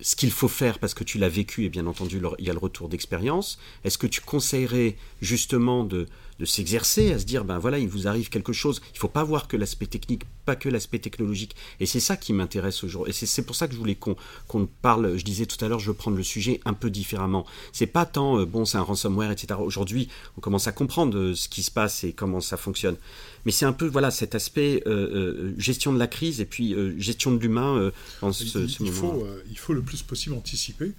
[0.00, 2.52] ce qu'il faut faire parce que tu l'as vécu et bien entendu il y a
[2.52, 3.58] le retour d'expérience?
[3.84, 6.06] Est-ce que tu conseillerais justement de,
[6.38, 8.80] de s'exercer à se dire ben voilà il vous arrive quelque chose.
[8.94, 11.56] Il faut pas voir que l'aspect technique pas que l'aspect technologique.
[11.80, 13.10] Et c'est ça qui m'intéresse aujourd'hui.
[13.10, 15.16] Et c'est, c'est pour ça que je voulais qu'on, qu'on parle.
[15.16, 17.46] Je disais tout à l'heure je veux prendre le sujet un peu différemment.
[17.72, 21.34] C'est pas tant euh, bon c'est un ransomware etc aujourd'hui on commence à comprendre euh,
[21.34, 22.96] ce qui se passe et comment ça fonctionne.
[23.44, 26.98] Mais c'est un peu voilà cet aspect euh, gestion de la crise et puis euh,
[26.98, 30.34] gestion de l'humain dans ce, il, ce il moment faut, il faut le plus possible
[30.34, 30.92] anticiper,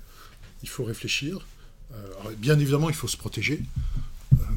[0.63, 1.45] il faut réfléchir.
[1.93, 3.61] Alors, bien évidemment, il faut se protéger,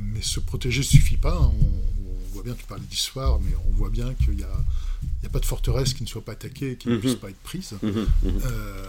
[0.03, 1.35] mais se protéger ne suffit pas.
[1.35, 1.53] hein.
[1.61, 4.65] On, on voit bien, tu parlais d'histoire, mais on voit bien qu'il n'y a,
[5.03, 7.01] il y a pas de forteresse qui ne soit pas attaquée et qui ne Mhm.
[7.01, 7.73] puisse pas être prise.
[7.83, 7.91] Mhm,
[8.23, 8.41] mhm.
[8.45, 8.85] Euh,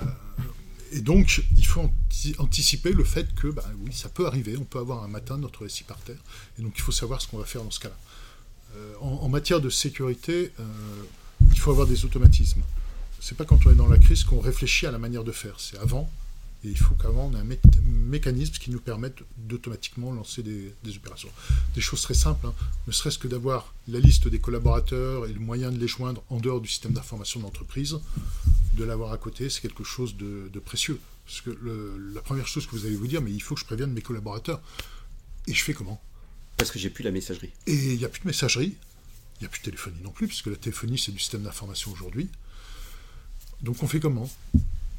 [0.93, 4.57] et donc, il faut anti- anticiper le fait que, bah, oui, ça peut arriver.
[4.57, 6.21] On peut avoir un matin notre SI par terre.
[6.59, 7.97] Et donc, il faut savoir ce qu'on va faire dans ce cas-là.
[8.75, 10.63] Euh, en, en matière de sécurité, euh,
[11.51, 12.61] il faut avoir des automatismes.
[13.19, 15.55] C'est pas quand on est dans la crise qu'on réfléchit à la manière de faire.
[15.59, 16.09] C'est avant,
[16.63, 21.29] Et il faut qu'avant, on ait un mécanisme qui nous permette d'automatiquement lancer des, opérations.
[21.73, 22.53] Des choses très simples, hein.
[22.85, 26.39] ne serait-ce que d'avoir la liste des collaborateurs et le moyen de les joindre en
[26.39, 27.97] dehors du système d'information de l'entreprise,
[28.75, 30.99] de l'avoir à côté, c'est quelque chose de, précieux.
[31.25, 31.49] Parce que
[32.13, 34.01] la première chose que vous allez vous dire, mais il faut que je prévienne mes
[34.01, 34.61] collaborateurs.
[35.47, 35.99] Et je fais comment?
[36.57, 37.51] Parce que j'ai plus la messagerie.
[37.65, 38.75] Et il n'y a plus de messagerie,
[39.39, 41.91] il n'y a plus de téléphonie non plus, puisque la téléphonie, c'est du système d'information
[41.91, 42.29] aujourd'hui.
[43.61, 44.29] Donc on fait comment?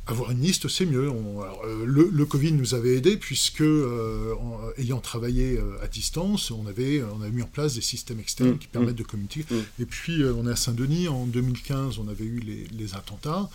[0.06, 1.08] Avoir une liste, c'est mieux.
[1.08, 4.34] Euh, le, Covid nous avait aidé puisque, euh,
[4.76, 8.52] ayant travaillé euh, à distance, on avait, on avait mis en place des systèmes externes
[8.52, 8.98] mmh, qui permettent mmh.
[8.98, 9.46] de communiquer.
[9.48, 9.82] Mmh.
[9.82, 11.08] Et puis, on est à Saint-Denis.
[11.08, 13.48] En 2015, on avait eu les, attentats.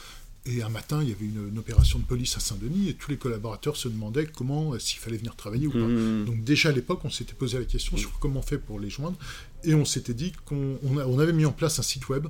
[0.46, 3.18] Et un matin, il y avait une, opération de police à Saint-Denis et tous les
[3.18, 5.80] collaborateurs se demandaient comment, s'il fallait venir travailler ou pas.
[6.26, 8.90] Donc déjà à l'époque, on s'était posé la question sur comment on fait pour les
[8.90, 9.18] joindre.
[9.66, 12.28] Et on s'était dit qu'on on avait mis en place un site web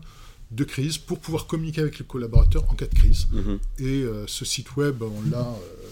[0.52, 3.28] de crise pour pouvoir communiquer avec les collaborateurs en cas de crise.
[3.32, 3.60] Mhm.
[3.80, 5.88] Et euh, ce site web, on l'a euh,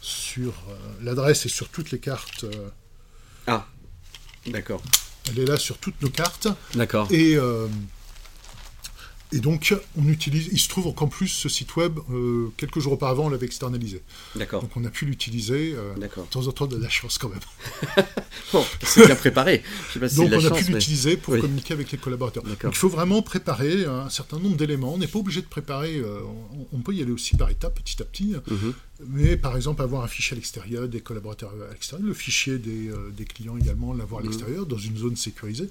[0.00, 2.46] sur euh, l'adresse et sur toutes les cartes.
[3.46, 3.66] ah,
[4.46, 4.82] d'accord.
[5.28, 6.48] Elle est là sur toutes nos cartes.
[6.74, 7.08] D'accord.
[7.10, 7.36] Et
[9.32, 10.48] et donc, on utilise.
[10.52, 14.02] Il se trouve qu'en plus, ce site web, euh, quelques jours auparavant, on l'avait externalisé.
[14.36, 14.62] D'accord.
[14.62, 15.74] Donc, on a pu l'utiliser.
[15.76, 16.24] Euh, D'accord.
[16.24, 17.40] De temps en temps, de la chance quand même.
[18.52, 19.62] bon, c'est bien préparé.
[19.88, 22.44] Je sais pas donc, on a pu l'utiliser pour communiquer avec les collaborateurs.
[22.44, 24.94] Donc, il faut vraiment préparer un certain nombre d'éléments.
[24.94, 25.96] On n'est pas obligé de préparer.
[25.96, 26.20] Euh,
[26.72, 28.34] on, peut y aller aussi par étapes, petit à petit.
[28.48, 28.74] Mhm.
[29.08, 32.90] Mais par exemple, avoir un fichier à l'extérieur, des collaborateurs à l'extérieur, le fichier des,
[33.16, 34.30] des clients également, l'avoir à mhm.
[34.30, 35.68] l'extérieur, dans une zone sécurisée.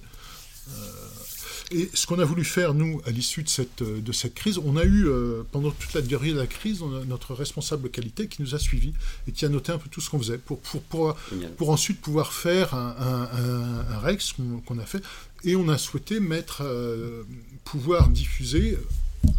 [1.72, 4.78] Et ce qu'on a voulu faire, nous, à l'issue de cette, de cette crise, on
[4.78, 8.28] a eu, euh, pendant toute la durée de la crise, on a notre responsable qualité
[8.28, 8.94] qui nous a suivis
[9.28, 11.18] et qui a noté un peu tout ce qu'on faisait pour, pour, pour,
[11.58, 15.02] pour, ensuite pouvoir faire un, un, un, REX qu'on a fait.
[15.44, 17.24] Et on a souhaité mettre, euh,
[17.64, 18.78] pouvoir diffuser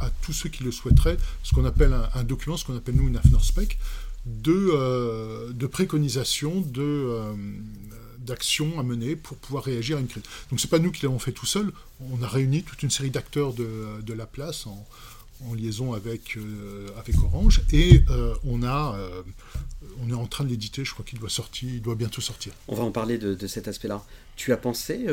[0.01, 3.07] à tous ceux qui le souhaiteraient ce qu'on appelle un, document, ce qu'on appelle nous
[3.07, 3.79] une AFNOR-SPEC,
[4.27, 7.23] de, euh, de préconisation, de
[8.27, 10.25] d'actions à mener pour pouvoir réagir à une crise.
[10.51, 13.11] Donc c'est pas nous qui l'avons fait tout seul, on a réuni toute une série
[13.11, 14.87] d'acteurs de, de, la place en,
[15.49, 19.23] en liaison avec, euh, avec Orange et euh, on, a, euh,
[20.03, 22.53] on est en train de l'éditer, je crois qu'il doit sortir, il doit bientôt sortir.
[22.69, 24.03] On va en parler de, de cet aspect-là.
[24.37, 25.07] Tu as pensé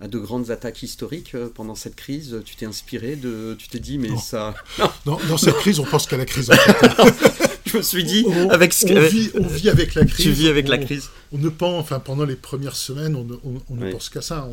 [0.00, 2.40] à de grandes attaques historiques pendant cette crise?
[2.44, 4.54] Tu t'es inspiré de, tu t'es dit mais ça.
[5.06, 5.18] Non.
[5.28, 6.50] Dans, cette crise, on pense qu'à la crise.
[7.66, 10.24] je me suis dit, avec ce on, vit, on vit avec la crise.
[10.24, 11.10] Tu vis avec la crise.
[11.32, 13.26] On ne pense, enfin, pendant les premières semaines, on,
[13.68, 14.48] on ne pense qu'à ça.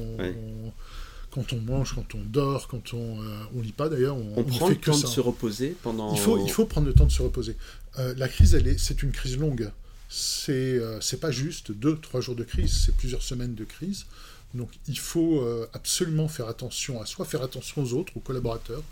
[1.32, 4.69] quand on mange, quand on dort, quand on euh, on lit pas d'ailleurs, on, prend
[4.69, 6.13] le temps de se reposer pendant.
[6.13, 7.56] Il faut, il faut prendre le temps de se reposer.
[7.99, 9.71] Euh, la crise, elle est, c'est une crise longue.
[10.10, 14.06] C'est, euh, c'est pas juste deux, trois jours de crise, c'est plusieurs semaines de crise.
[14.54, 18.84] Donc, il faut absolument faire attention à soi, faire attention aux autres, aux collaborateurs.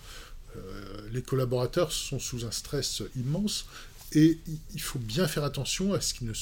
[1.14, 3.68] les collaborateurs sont sous un stress immense
[4.14, 4.40] et
[4.74, 6.34] il faut bien faire attention à ce qui ne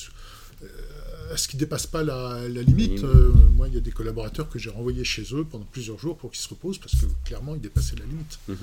[0.63, 3.03] euh, à ce qui dépasse pas la, limite.
[3.03, 6.17] Euh, moi, il y a des collaborateurs que j'ai renvoyés chez eux pendant plusieurs jours
[6.17, 8.39] pour qu'ils se reposent parce que clairement, ils dépassaient la limite.
[8.47, 8.57] Mhm.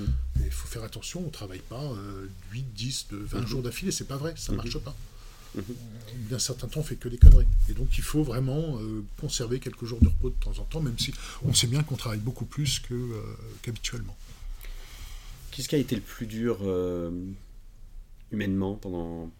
[0.45, 1.93] Il faut faire attention, on ne travaille pas
[2.53, 4.65] 8, 10, 20 jours d'affilée, c'est pas vrai, ça ne mhm.
[4.65, 4.97] marche pas.
[5.57, 5.61] Mm
[6.31, 7.47] D'un certain temps, on fait que des conneries.
[7.69, 10.81] Et donc, il faut vraiment euh, conserver quelques jours de repos de temps en temps,
[10.81, 11.13] même si
[11.45, 12.83] on sait bien qu'on travaille beaucoup plus
[13.63, 14.17] qu'habituellement.
[15.51, 16.59] Qu'est-ce qui a été le plus dur
[18.33, 19.31] humainement pendant,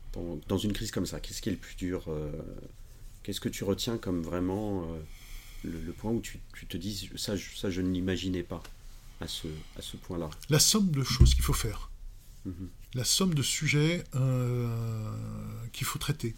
[0.49, 2.31] dans une crise comme ça Qu'est-ce qui est le plus dur euh,
[3.23, 7.71] Qu'est-ce que tu retiens comme vraiment euh, le, point où tu, te dis ça, ça
[7.71, 8.63] je ne l'imaginais pas
[9.21, 10.31] à ce, à ce point-là?
[10.49, 11.91] La somme de choses qu'il faut faire.
[12.45, 12.69] Mhm.
[12.95, 14.69] La somme de sujets euh,
[15.73, 16.35] qu'il faut traiter.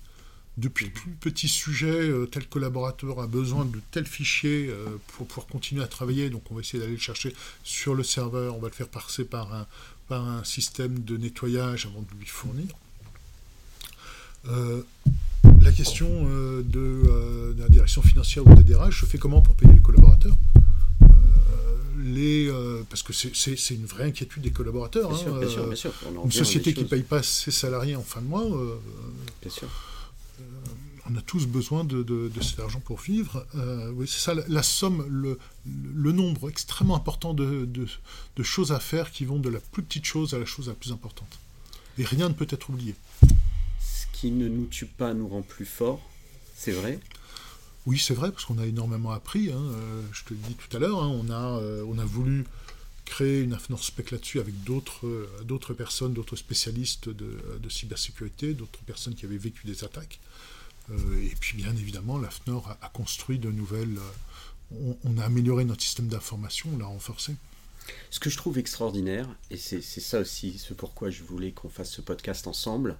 [0.56, 4.74] Depuis le plus petit sujet, tel collaborateur a besoin de tel fichier
[5.06, 7.32] pour pouvoir continuer à travailler, donc on va essayer d'aller le chercher
[7.62, 9.68] sur le serveur, on va le faire passer par un,
[10.08, 12.66] par un système de nettoyage avant de lui fournir.
[14.48, 14.82] Euh,
[15.60, 19.54] la question euh, euh, de, la direction financière ou des DRH, je fais comment pour
[19.54, 20.36] payer les collaborateurs
[22.04, 22.50] les,
[22.88, 25.10] parce que c'est une vraie inquiétude des collaborateurs.
[25.10, 25.92] Bien sûr, bien sûr,
[26.24, 28.46] une société qui ne paye pas ses salariés en fin de mois,
[29.42, 29.68] bien sûr
[31.10, 33.46] on a tous besoin de, cet argent pour vivre.
[33.54, 37.86] Euh, oui, c'est ça, la, somme, le, nombre extrêmement important de,
[38.42, 40.92] choses à faire qui vont de la plus petite chose à la chose la plus
[40.92, 41.38] importante.
[41.98, 42.94] Et rien ne peut être oublié.
[43.80, 46.00] Ce qui ne nous tue pas nous rend plus forts,
[46.54, 47.00] c'est vrai?
[47.86, 49.50] Oui, c'est vrai, parce qu'on a énormément appris.
[49.50, 49.60] Hein.
[49.60, 51.08] Euh, je te le dis tout à l'heure, hein.
[51.08, 52.44] on, a, euh, on a voulu
[53.04, 59.14] créer une AFNOR spec là-dessus avec d'autres personnes, d'autres spécialistes de, de cybersécurité, d'autres personnes
[59.14, 60.20] qui avaient vécu des attaques.
[60.90, 63.98] Euh, et puis bien évidemment, l'AFNOR a, construit de nouvelles...
[63.98, 67.34] Euh, on, a amélioré notre système d'information, on l'a renforcé.
[68.10, 71.90] Ce que je trouve extraordinaire, et c'est ça aussi ce pourquoi je voulais qu'on fasse
[71.90, 72.98] ce podcast ensemble,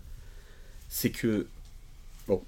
[0.88, 1.46] c'est que
[2.27, 2.42] bon,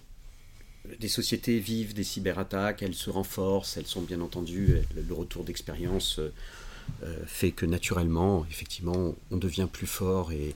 [0.98, 6.18] des sociétés vivent des cyberattaques, elles se renforcent, elles sont bien entendu, le retour d'expérience
[7.02, 10.54] euh, fait que naturellement, effectivement, on devient plus fort et,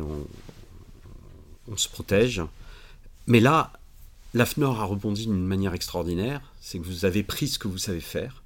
[0.00, 2.42] on se protège.
[3.26, 3.72] Mais là,
[4.34, 8.00] l'AFNOR a rebondi d'une manière extraordinaire, c'est que vous avez pris ce que vous savez
[8.00, 8.42] faire,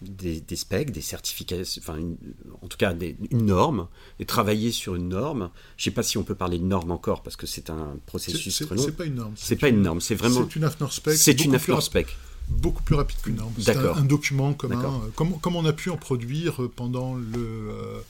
[0.00, 1.98] des, specs, des certifications, enfin,
[2.60, 2.92] en tout cas
[3.30, 5.50] une norme, et travailler sur une norme.
[5.76, 7.96] Je ne sais pas si on peut parler de norme encore, parce que c'est un
[8.06, 8.82] processus très long.
[8.82, 9.34] C'est pas une norme.
[9.36, 10.42] C'est pas une norme, c'est vraiment.
[10.48, 11.16] C'est une AFNOR spec.
[11.16, 12.16] C'est une AFNOR spec
[12.52, 13.52] beaucoup plus rapide qu'une norme.
[13.58, 18.00] C'est un, document commun, comme, comme, on a pu en produire pendant le, euh,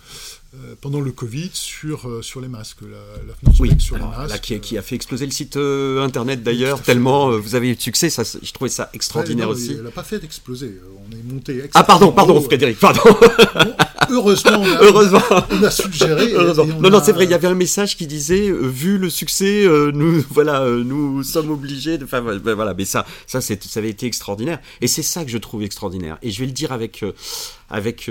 [0.54, 2.88] euh, pendant le Covid sur, euh, sur les masques, la,
[3.26, 4.30] la oui, sur les masques.
[4.30, 7.80] Là, qui, qui, a fait exploser le site internet d'ailleurs, tellement vous avez eu de
[7.80, 9.72] succès, ça, je trouvais ça extraordinaire aussi.
[9.72, 11.62] Elle n'a pas fait exploser, on est monté.
[11.74, 13.00] Ah pardon, pardon Frédéric, pardon.
[14.10, 15.22] heureusement, on a, heureusement.
[15.50, 16.32] on a suggéré.
[16.80, 20.24] non, non, c'est vrai, il y avait un message qui disait, vu le succès, nous,
[20.30, 22.04] voilà, nous sommes obligés de.
[22.04, 24.60] Enfin, voilà, mais ça, ça, ça avait été extraordinaire.
[24.80, 26.18] Et c'est ça que je trouve extraordinaire.
[26.22, 27.04] Et je vais le dire avec,
[27.70, 28.08] avec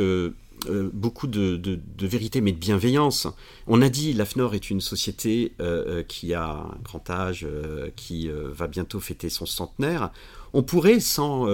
[0.69, 3.27] euh, beaucoup de, vérité, mais de bienveillance.
[3.67, 7.47] On a dit l'AFNOR est une société euh, euh, qui a un grand âge,
[7.95, 10.11] qui va bientôt fêter son centenaire.
[10.53, 11.47] On pourrait, sans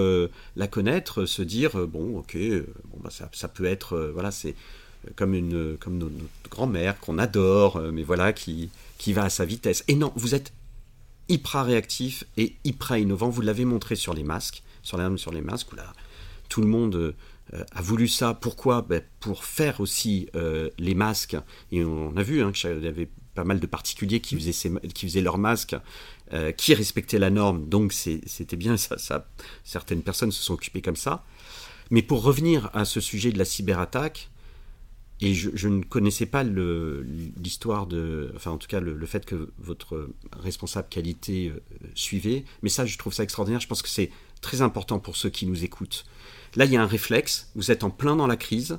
[0.56, 2.36] la connaître, se dire bon, ok,
[2.86, 4.54] bon, bah, ça, peut être, voilà, c'est
[5.14, 6.14] comme une, comme notre,
[6.50, 8.70] grand-mère qu'on adore, mais voilà, qui,
[9.08, 9.84] va à sa vitesse.
[9.88, 10.52] Et non, vous êtes
[11.28, 13.28] hyper réactif et hyper innovant.
[13.28, 15.76] Vous l'avez montré sur les masques, sur, la, sur les masques où
[16.48, 17.14] tout le monde
[17.54, 18.34] euh, a voulu ça.
[18.34, 18.82] Pourquoi?
[18.82, 21.36] Ben, Pour faire aussi euh, les masques.
[21.72, 23.08] Et on a vu hein, qu'il y avait
[23.38, 25.76] pas mal de particuliers qui faisaient, qui leurs masques,
[26.32, 27.68] euh, qui respectaient la norme.
[27.68, 29.28] Donc c'était bien, ça,
[29.62, 31.24] certaines personnes se sont occupées comme ça.
[31.90, 34.28] Mais pour revenir à ce sujet de la cyberattaque,
[35.20, 40.10] et je, ne connaissais pas l'histoire de, enfin en tout cas le, fait que votre
[40.32, 41.52] responsable qualité
[41.94, 43.60] suivait, mais ça je trouve ça extraordinaire.
[43.60, 46.04] Je pense que c'est très important pour ceux qui nous écoutent.
[46.56, 48.78] Là, il y a un réflexe, vous êtes en plein dans la crise,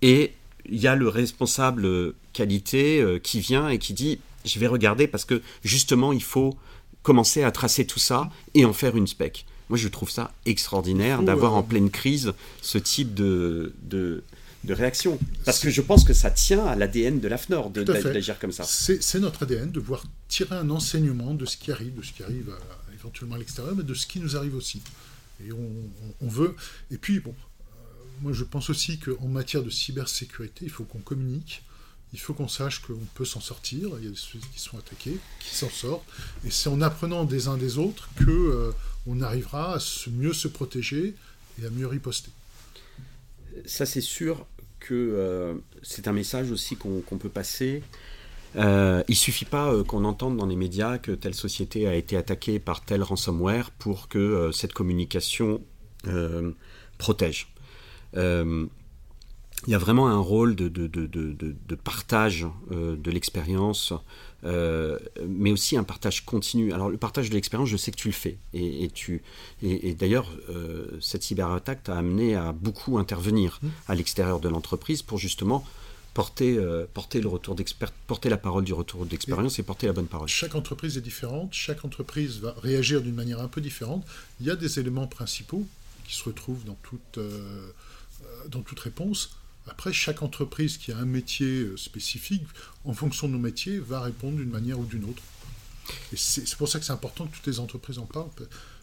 [0.00, 0.32] et
[0.68, 5.06] il y a le responsable qualité euh, qui vient et qui dit, je vais regarder
[5.06, 6.56] parce que justement, il faut
[7.02, 9.46] commencer à tracer tout ça et en faire une spec.
[9.68, 14.22] Moi, je trouve ça extraordinaire d'avoir en pleine crise ce type de, de,
[14.68, 15.18] réaction.
[15.44, 18.64] Parce que je pense que ça tient à l'ADN de l'AFNOR d'agir comme ça.
[18.64, 22.22] C'est notre ADN de voir tirer un enseignement de ce qui arrive, de ce qui
[22.22, 22.52] arrive
[22.94, 24.82] éventuellement à l'extérieur, mais de ce qui nous arrive aussi.
[25.44, 26.54] Et on, veut.
[26.90, 27.51] Et puis, bon, euh,
[28.22, 31.62] moi je pense aussi qu'en matière de cybersécurité, il faut qu'on communique.
[32.14, 33.88] Il faut qu'on sache qu'on peut s'en sortir.
[33.98, 36.04] Il y a ceux qui sont attaqués, qui s'en sortent.
[36.44, 38.70] Et c'est en apprenant des uns des autres que euh,
[39.06, 39.78] on arrivera à
[40.10, 41.14] mieux se protéger
[41.60, 42.30] et à mieux riposter.
[43.64, 44.46] Ça, c'est sûr
[44.78, 47.82] que euh, c'est un message aussi qu'on peut passer
[48.56, 52.16] euh, il suffit pas euh, qu'on entende dans les médias que telle société a été
[52.16, 55.62] attaquée par tel ransomware pour que euh, cette communication
[56.98, 57.51] protège.
[58.14, 63.92] Il y a vraiment un rôle de, de, de, de partage de l'expérience,
[64.42, 66.72] mais aussi un partage continu.
[66.72, 68.38] Alors le partage de l'expérience, je sais que tu le fais.
[68.54, 69.22] Et, et tu,
[69.62, 70.28] et, et d'ailleurs,
[71.00, 73.68] cette cyberattaque t'a amené à beaucoup intervenir mmh.
[73.86, 75.64] à l'extérieur de l'entreprise pour justement
[76.14, 77.56] porter, euh, porter, le retour
[78.06, 80.28] porter la parole du retour d'expérience et, porter la bonne parole.
[80.28, 84.04] Chaque entreprise est différente, chaque entreprise va réagir d'une manière un peu différente.
[84.40, 85.66] Il y a des éléments principaux
[86.04, 87.72] qui se retrouvent dans toute, euh, euh,
[88.48, 89.36] dans toute réponse.
[89.68, 92.42] Après, chaque entreprise qui a un métier spécifique,
[92.84, 95.22] en fonction de nos métiers, va répondre d'une manière ou d'une autre.
[96.12, 98.30] Et c'est pour ça que c'est important que toutes les entreprises en parlent,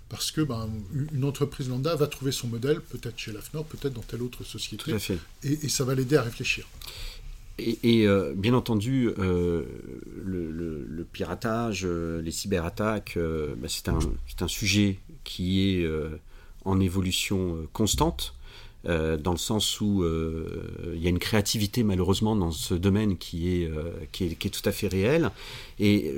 [0.08, 0.70] parce que ben,
[1.14, 4.84] une entreprise lambda va trouver son modèle, peut-être chez l'AFNOR, peut-être dans telle autre société.
[4.84, 5.18] Tout à fait.
[5.44, 6.66] Et, et ça va l'aider à réfléchir.
[7.60, 9.64] Et, euh, bien entendu, euh,
[10.24, 14.00] le, piratage, euh, les cyberattaques, bah, c'est un,
[14.42, 15.90] un, sujet qui est
[16.66, 18.36] en évolution constante,
[18.86, 20.06] dans le sens où
[20.94, 24.68] il y a une créativité malheureusement dans ce domaine qui est, est, qui est tout
[24.68, 25.32] à fait réelle.
[25.80, 26.14] Et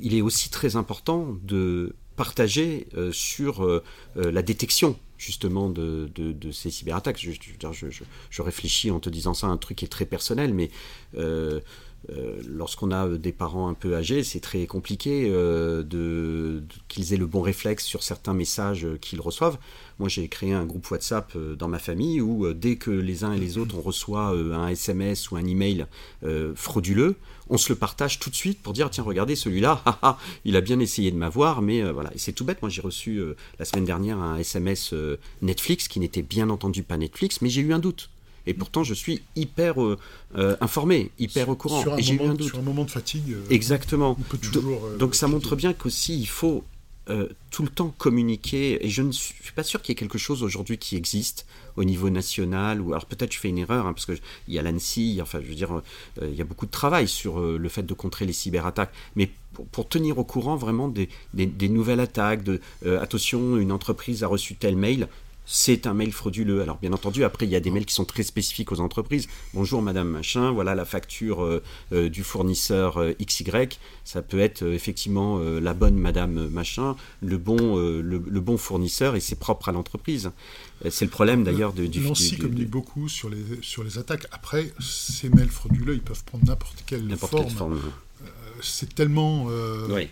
[0.00, 3.82] il est aussi très important de partager sur
[4.14, 6.10] la détection justement de,
[6.52, 7.18] ces cyberattaques.
[7.18, 10.70] Je, réfléchis en te disant ça un truc qui est très personnel, mais
[11.16, 11.60] euh, euh,
[12.48, 17.42] lorsqu'on a des parents un peu âgés, c'est très compliqué euh, qu'ils aient le bon
[17.42, 19.58] réflexe sur certains messages qu'ils reçoivent.
[19.98, 23.38] Moi, j'ai créé un groupe WhatsApp dans ma famille où dès que les uns et
[23.38, 25.86] les autres on reçoit un SMS ou un email
[26.54, 27.16] frauduleux,
[27.52, 29.82] on se le partage tout de suite pour dire tiens regardez celui-là,
[30.44, 32.10] il a bien essayé de m'avoir, mais euh, voilà.
[32.14, 32.62] Et c'est tout bête.
[32.62, 36.82] Moi j'ai reçu euh, la semaine dernière un SMS euh, Netflix qui n'était bien entendu
[36.82, 38.10] pas Netflix, mais j'ai eu un doute.
[38.46, 39.98] Et pourtant, je suis hyper euh,
[40.36, 41.80] euh, informé, hyper au courant.
[41.80, 42.48] Sur un, et j'ai eu un moment, doute.
[42.48, 44.16] sur un moment de fatigue, euh, Exactement.
[44.18, 44.80] on peut toujours.
[44.98, 46.64] Donc ça montre bien qu'aussi il faut
[47.08, 48.84] euh, tout le temps communiquer.
[48.84, 51.82] Et je ne suis pas sûr qu'il y ait quelque chose aujourd'hui qui existe au
[51.84, 52.80] niveau national.
[52.80, 55.02] Ou alors peut-être je fais une erreur hein, parce que je- il y a l'ANSI.
[55.10, 57.40] il y a- Enfin, je veux dire, euh, il y a beaucoup de travail sur
[57.40, 58.92] euh, le fait de contrer les cyberattaques.
[59.16, 62.60] Mais pour, pour tenir au courant vraiment des, des- des nouvelles attaques, de
[63.00, 65.08] attention, une entreprise a reçu tel mail.
[65.44, 66.62] C'est un mail frauduleux.
[66.62, 69.26] Alors bien entendu, après il y a des mails qui sont très spécifiques aux entreprises.
[69.54, 71.62] Bonjour Madame Machin, voilà la facture euh,
[71.92, 73.44] euh, du fournisseur euh, XY.
[74.04, 79.16] Ça peut être euh, effectivement la bonne Madame Machin, le bon, le, le bon fournisseur
[79.16, 80.30] et c'est propre à l'entreprise.
[80.90, 84.26] C'est le problème d'ailleurs de, du, Nancy communique beaucoup sur les, sur les attaques.
[84.32, 87.46] Après, ces mails frauduleux, ils peuvent prendre n'importe quelle n'importe forme.
[87.46, 87.80] quelle forme.
[88.60, 89.46] C'est tellement,
[89.88, 90.08] Oui.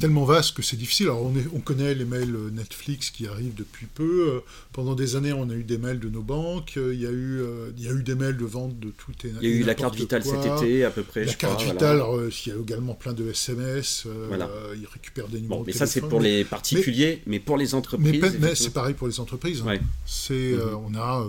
[0.00, 1.06] Tellement vaste que c'est difficile.
[1.06, 4.28] Alors, on, est- on connaît les mails euh, Netflix qui arrivent depuis peu.
[4.30, 4.40] Euh,
[4.72, 6.74] Pendant des années, on a eu des mails de nos banques.
[6.76, 8.90] Euh, Il y a eu, euh, il y a eu des mails de vente de
[8.90, 10.42] tout et Il y a eu la carte vitale quoi.
[10.42, 11.24] cet été à peu près.
[11.24, 12.04] La je carte crois, vitale, voilà.
[12.04, 14.04] alors, euh, il y a également plein de SMS.
[14.06, 14.48] euh, Voilà.
[14.74, 17.74] Ils récupèrent des numéros Bon, de mais ça c'est pour les particuliers, mais, pour les
[17.74, 18.22] entreprises.
[18.40, 19.60] Mais, c'est pareil pour les entreprises.
[19.62, 19.66] hein.
[19.66, 19.80] Ouais.
[20.06, 20.84] C'est, euh, Mhm.
[20.86, 21.20] on a.
[21.26, 21.28] euh.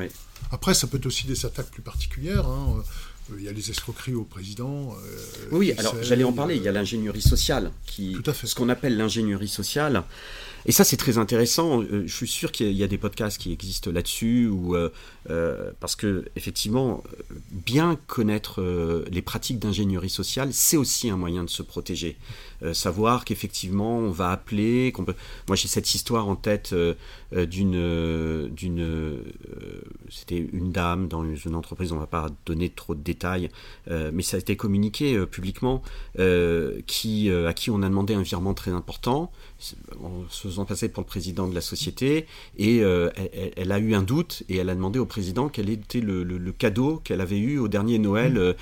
[0.00, 0.08] Ouais.
[0.52, 2.46] Après, ça peut être aussi des attaques plus particulières.
[2.46, 2.82] hein.
[3.38, 4.94] Il y a les escroqueries au président.
[5.04, 5.18] euh,
[5.52, 6.56] Oui, alors j'allais en parler.
[6.56, 8.46] Il y a l'ingénierie sociale, qui, Tout à fait.
[8.46, 10.02] ce qu'on appelle l'ingénierie sociale.
[10.66, 11.82] Et ça, c'est très intéressant.
[11.82, 14.90] Euh, Je suis sûr qu'il y a- des podcasts qui existent là-dessus, ou euh,
[15.30, 17.02] euh, parce que effectivement,
[17.52, 18.60] bien connaître
[19.10, 22.16] les pratiques d'ingénierie sociale, c'est aussi un moyen de se protéger.
[22.72, 25.14] Savoir qu'effectivement, on va appeler, qu'on peut.
[25.48, 26.74] Moi, j'ai cette histoire en tête
[27.32, 29.22] d'une, d'une,
[30.10, 31.92] c'était une dame dans une entreprise.
[31.92, 33.48] On va pas donner trop de détails,
[33.88, 35.82] mais ça a été communiqué publiquement,
[36.86, 39.32] qui, à qui on a demandé un virement très important,
[40.02, 42.26] en se faisant passer pour le président de la société,
[42.58, 43.10] et euh,
[43.56, 46.38] elle, a eu un doute et elle a demandé au président quel était le, le-
[46.38, 48.36] le cadeau qu'elle avait eu au dernier Noël.
[48.38, 48.54] euh,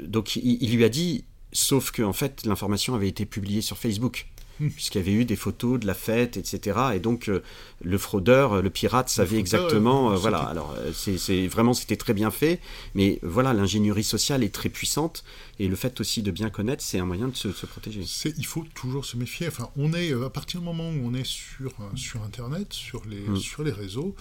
[0.00, 3.76] donc il, il lui a dit, sauf que en fait l'information avait été publiée sur
[3.76, 4.26] Facebook.
[4.74, 6.78] Puisqu'il y avait eu des photos de la fête, etc.
[6.94, 7.42] Et donc euh,
[7.82, 10.12] le fraudeur, euh, le pirate savait fraudeur, exactement.
[10.12, 10.40] euh, voilà.
[10.40, 12.60] Alors c'est vraiment c'était très bien fait,
[12.94, 15.24] mais voilà l'ingénierie sociale est très puissante
[15.58, 18.02] et le fait aussi de bien connaître, c'est un moyen de se, se protéger.
[18.36, 19.48] il faut toujours se méfier.
[19.48, 23.20] Enfin, on est à partir du moment où on est sur sur Internet, sur les
[23.30, 23.36] Mm.
[23.36, 24.14] sur les réseaux.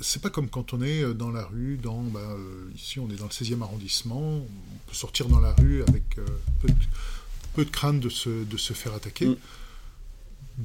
[0.00, 3.16] C'est pas comme quand on est dans la rue, dans bah, euh, ici on est
[3.16, 4.46] dans le 16e arrondissement, on
[4.86, 6.24] peut sortir dans la rue avec euh,
[6.60, 6.74] peu, de,
[7.54, 9.26] peu de crainte de se, de se faire attaquer.
[9.26, 9.36] Mm.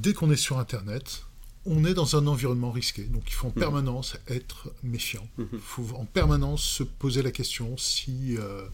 [0.04, 1.24] Dès qu'on est sur Internet,
[1.66, 3.60] on est dans un environnement risqué, donc il faut en Mm.
[3.66, 5.28] permanence être méfiant.
[5.38, 5.48] Mhm.
[5.54, 8.66] Il faut en permanence se poser la question si euh,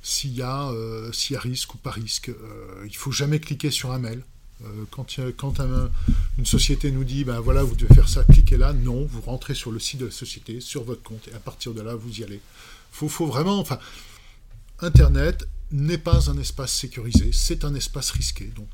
[0.00, 2.28] s'il y, a, euh, y a risque ou pas risque.
[2.28, 4.22] Euh, il faut jamais cliquer sur un mail.
[4.64, 5.90] Euh, quand un-
[6.38, 9.54] une société nous dit, ben voilà, vous devez faire ça, cliquez là, non, vous rentrez
[9.54, 12.20] sur le site de la société, sur votre compte, et à partir de là, vous
[12.20, 12.40] y allez.
[12.92, 13.78] Faut, faut vraiment, enfin,
[14.80, 18.44] Internet n'est pas un espace sécurisé, c'est un espace risqué.
[18.54, 18.68] Donc,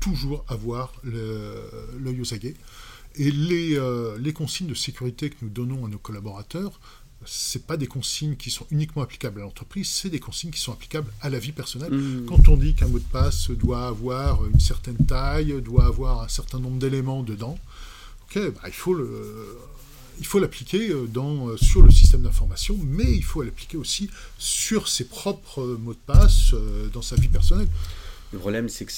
[0.00, 2.54] toujours avoir l'œil aux aguets.
[3.16, 6.78] Et les, euh, les consignes de sécurité que nous donnons à nos collaborateurs,
[7.26, 10.72] c'est pas des consignes qui sont uniquement applicables à l'entreprise, c'est des consignes qui sont
[10.72, 11.92] applicables à la vie personnelle.
[11.92, 12.26] Mm.
[12.26, 16.28] Quand on dit qu'un mot de passe doit avoir une certaine taille, doit avoir un
[16.28, 17.58] certain nombre d'éléments dedans,
[18.24, 19.58] ok, bah, il faut le,
[20.20, 24.86] il faut l'appliquer euh, euh, sur le système d'information, mais il faut l'appliquer aussi sur
[24.86, 26.54] ses propres mots de passe
[26.92, 27.68] dans sa vie personnelle.
[28.32, 28.92] Le problème, c'est que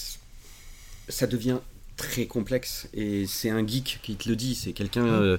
[1.10, 1.58] ça devient
[1.96, 4.54] très complexe et c'est un geek qui te le dit.
[4.54, 5.36] C'est quelqu'un euh,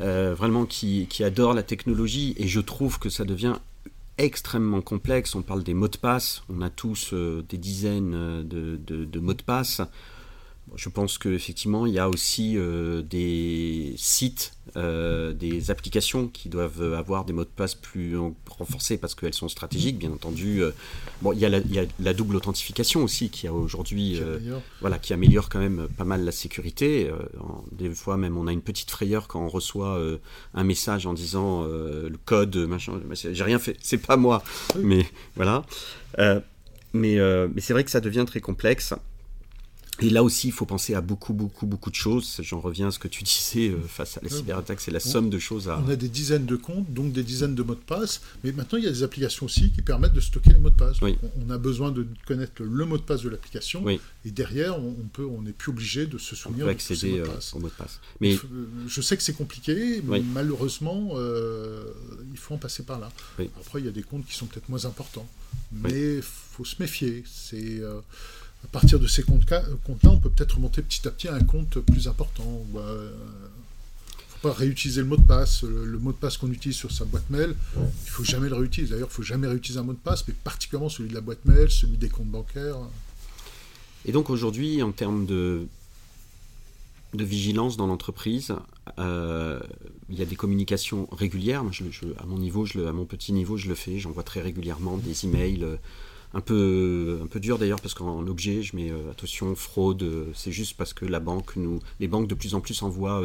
[0.00, 3.56] euh, vraiment qui, qui adore la technologie et je trouve que ça devient
[4.18, 5.34] extrêmement complexe.
[5.34, 9.18] On parle des mots de passe, on a tous euh, des dizaines de, de- de
[9.18, 9.80] mots de passe.
[10.76, 16.94] Je pense qu'effectivement, il y a aussi euh, des sites, euh, des applications qui doivent
[16.94, 20.62] avoir des mots de passe plus en- renforcés parce qu'elles sont stratégiques, bien entendu.
[20.62, 20.70] Euh,
[21.22, 24.18] Bon, il y, a la, il y a la double authentification aussi qui a aujourd'hui,
[24.20, 24.38] euh,
[24.80, 27.10] voilà, qui améliore quand même pas mal la sécurité.
[27.72, 30.00] Des fois même, on a une petite frayeur quand on reçoit
[30.54, 32.92] un message en disant le code, machin.
[33.12, 34.42] J'ai rien fait, c'est pas moi.
[34.76, 34.82] Oui.
[34.84, 35.06] Mais
[35.36, 35.64] voilà.
[36.92, 37.16] Mais
[37.54, 38.94] mais c'est vrai que ça devient très complexe.
[40.02, 42.40] Et là aussi, il faut penser à beaucoup, beaucoup, beaucoup de choses.
[42.42, 45.28] J'en reviens à ce que tu disais euh, face à la cyberattaque, c'est la somme
[45.30, 45.78] de choses à.
[45.86, 48.78] On a des dizaines de comptes, donc des dizaines de mots de passe, mais maintenant
[48.78, 51.00] il y a des applications aussi qui permettent de stocker les mots de passe.
[51.02, 51.16] Oui.
[51.22, 54.00] On, on a besoin de connaître le mot de passe de l'application, Oui.
[54.24, 56.76] et derrière on, on peut, on n'est plus obligé de se On souvenir peut de
[56.76, 57.54] accéder mots de euh, passe.
[57.54, 58.00] au mot de passe.
[58.20, 58.38] Mais Euh,
[58.88, 60.24] Je sais que c'est compliqué, mais Oui.
[60.32, 61.84] malheureusement, euh,
[62.32, 63.10] il faut en passer par là.
[63.38, 65.28] Après, il y a des comptes qui sont peut-être moins importants,
[65.72, 67.22] mais il faut se méfier.
[67.26, 68.00] C'est euh,
[68.64, 71.40] à partir de ces comptes-là, comptes on peut peut-être remonter petit à petit à un
[71.40, 72.44] compte plus important.
[72.72, 73.10] ou, euh,
[74.28, 75.62] faut pas réutiliser le mot de passe.
[75.62, 78.92] Le, mot de passe qu'on utilise sur sa boîte mail, il faut jamais le réutiliser.
[78.92, 81.44] D'ailleurs, il faut jamais réutiliser un mot de passe, mais particulièrement celui de la boîte
[81.44, 82.76] mail, celui des comptes bancaires.
[84.04, 85.66] Et donc aujourd'hui, en termes de,
[87.14, 88.54] vigilance dans l'entreprise,
[88.98, 89.60] euh,
[90.08, 91.62] il y a des communications régulières.
[92.18, 93.98] à mon niveau, à mon petit niveau, je le fais.
[93.98, 95.64] J'envoie très régulièrement des emails.
[95.64, 95.76] Euh,
[96.34, 100.04] un peu, un peu dur d'ailleurs parce qu'en objet, je mets euh, attention fraude.
[100.34, 103.22] c'est juste parce que la banque nous, les banques de plus en plus envoient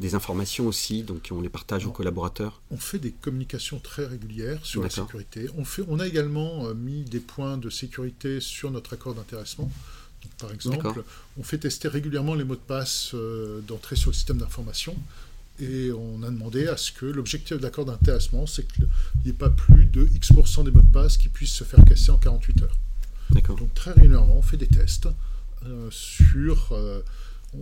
[0.00, 2.60] des informations aussi, donc on les partage aux collaborateurs.
[2.70, 5.48] On fait des communications très régulières sur la sécurité.
[5.56, 9.70] On fait, on a également mis des points de sécurité sur notre accord d'intéressement
[10.38, 11.04] par exemple,
[11.38, 14.96] on fait tester régulièrement les mots de passe euh, d'entrée sur le système d'information
[15.60, 18.88] et on a demandé à ce que l'objectif de l'accord d'intéressement, c'est qu'il
[19.24, 22.10] n'y ait pas plus de X% des mots de passe qui puissent se faire casser
[22.10, 22.78] en 48 heures.
[23.56, 25.08] Donc très régulièrement, on fait des tests
[25.66, 26.72] euh, sur...
[26.72, 27.00] Euh,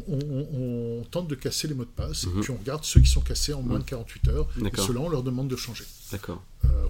[0.09, 2.41] on, tente de casser les mots de passe, et mhm.
[2.41, 5.11] puis on regarde ceux qui sont cassés en moins de 48 heures, et ceux-là, on
[5.11, 5.85] leur demande de changer.
[6.11, 6.43] D'accord.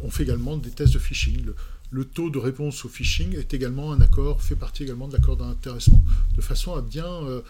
[0.04, 1.46] on fait également des tests de phishing.
[1.90, 5.36] Le taux de réponse au phishing est également un accord, fait partie également de l'accord
[5.36, 6.02] d'intéressement,
[6.34, 7.42] de façon à bien euh,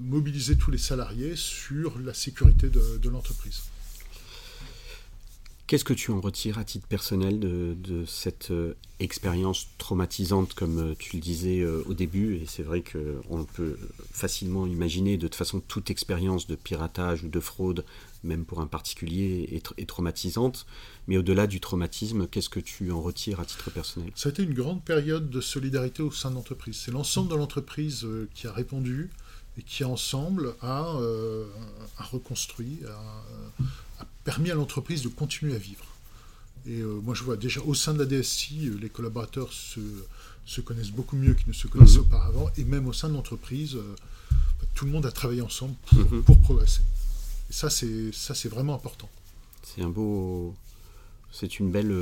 [0.00, 3.62] mobiliser tous les salariés sur la sécurité de, l'entreprise.
[5.66, 10.94] Qu'est-ce que tu en retires à titre personnel de, cette euh, expérience traumatisante, comme euh,
[10.98, 12.36] tu le disais au début?
[12.36, 13.76] Et c'est vrai qu'on peut
[14.12, 17.84] facilement imaginer, de toute façon, toute expérience de piratage ou de fraude
[18.24, 20.66] même pour un particulier, est, traumatisante.
[21.08, 24.10] Mais au-delà du traumatisme, qu'est-ce que tu en retires à titre personnel?
[24.14, 26.76] Ça a été une grande période de solidarité au sein de l'entreprise.
[26.76, 29.10] C'est l'ensemble de l'entreprise euh, qui a répondu
[29.60, 31.44] et qui, ensemble, a, euh,
[31.98, 35.84] reconstruit, a, permis à l'entreprise de continuer à vivre.
[36.66, 40.92] Et euh, moi, je vois déjà au sein de la DSI, les collaborateurs se, connaissent
[40.92, 42.06] beaucoup mieux qu'ils ne se connaissaient mhm.
[42.06, 42.50] auparavant.
[42.56, 43.76] Et même au sein de l'entreprise,
[44.74, 45.74] tout le monde a travaillé ensemble
[46.24, 46.42] pour mhm.
[46.42, 46.82] progresser.
[47.50, 49.10] Et ça, c'est ça, c'est vraiment important.
[49.62, 50.54] C'est un beau,
[51.32, 51.94] c'est une belle,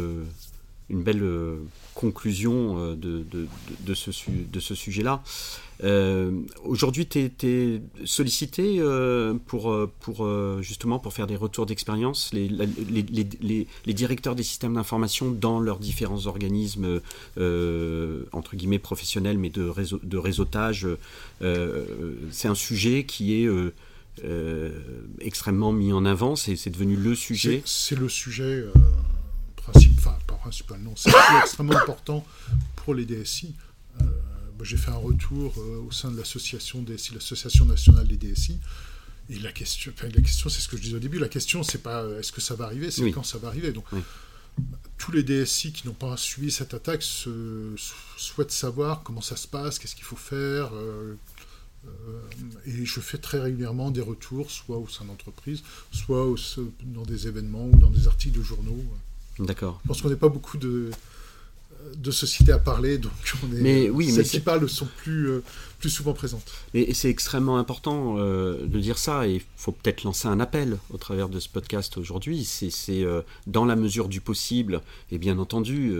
[0.90, 1.56] une belle euh,
[1.94, 3.46] conclusion euh, de, de,
[3.80, 5.22] de, ce, de ce sujet-là.
[5.84, 6.32] Euh,
[6.64, 8.80] aujourd'hui, tu es, sollicité
[9.46, 10.28] pour, pour,
[10.60, 12.30] justement pour faire des retours d'expérience.
[12.32, 13.06] Les, les,
[13.40, 17.00] les, les, directeurs des systèmes d'information dans leurs différents organismes,
[17.36, 20.88] entre guillemets professionnels, mais de, réseau, de réseautage,
[21.40, 23.48] c'est un sujet qui est
[25.20, 26.34] extrêmement mis en avant.
[26.34, 27.62] C'est devenu le sujet.
[27.64, 28.64] C'est le sujet
[29.76, 31.10] euh, enfin pas principal, non, c'est
[31.42, 32.24] extrêmement important
[32.76, 33.54] pour les DSI.
[34.00, 34.04] Euh,
[34.62, 38.58] j'ai fait un retour au sein de l'association DSI, l'association nationale des DSI.
[39.30, 41.18] Et la question, la question, c'est ce que je disais au début.
[41.18, 43.72] La question, c'est pas est-ce que ça va arriver, c'est quand ça va arriver.
[43.72, 43.84] Donc,
[44.96, 49.78] tous les DSI qui n'ont pas suivi cette attaque souhaitent savoir comment ça se passe,
[49.78, 52.20] qu'est-ce qu'il faut faire, euh,
[52.66, 56.26] et je fais très régulièrement des retours, soit au sein d'entreprises, soit
[56.82, 58.82] dans des événements ou dans des articles de journaux.
[59.38, 59.80] D'accord.
[59.82, 60.90] Je pense qu'on n'est pas beaucoup de,
[61.96, 63.12] de sociétés à parler, donc
[63.42, 65.42] on est, mais oui, celles qui parlent sont plus, euh,
[65.78, 66.50] plus souvent présentes.
[66.74, 70.78] Et, c'est extrêmement important euh, de dire ça, et il faut peut-être lancer un appel
[70.90, 72.44] au travers de ce podcast aujourd'hui.
[72.44, 72.70] C'est
[73.04, 74.80] euh, dans la mesure du possible,
[75.10, 75.94] et bien entendu,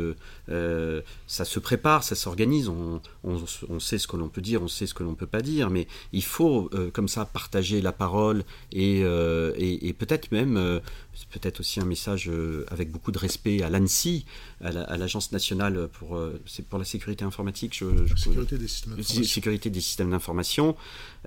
[1.26, 4.86] ça se prépare, ça s'organise, on, on, sait ce que l'on peut dire, on sait
[4.86, 8.44] ce que l'on ne peut pas dire, mais il faut comme ça partager la parole
[8.72, 10.80] et, et, et peut-être même
[11.26, 14.24] peut-être aussi un message euh, avec beaucoup de respect à l'ANSI,
[14.60, 17.76] à l'Agence nationale pour, euh, pour la sécurité informatique.
[17.76, 20.76] Je, sécurité, des systèmes sécurité des systèmes d'information.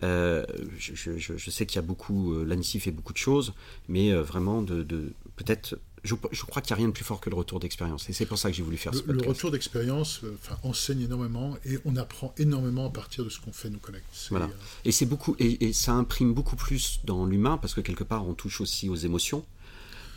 [0.04, 0.46] Euh,
[0.78, 3.54] je, sais qu'il y a beaucoup, l'ANSI fait beaucoup de choses,
[3.88, 7.30] mais vraiment de, de peut-être je, crois qu'il n'y a rien de plus fort que
[7.30, 8.10] le retour d'expérience.
[8.10, 9.26] Et c'est pour ça que j'ai voulu faire le, ce podcast.
[9.26, 10.22] Le retour d'expérience
[10.64, 14.02] enseigne énormément et on apprend énormément à partir de ce qu'on fait nos collègues.
[14.30, 14.50] Voilà.
[14.84, 18.28] Et, c'est beaucoup, et, et, ça imprime beaucoup plus dans l'humain parce que quelque part
[18.28, 19.46] on touche aussi aux émotions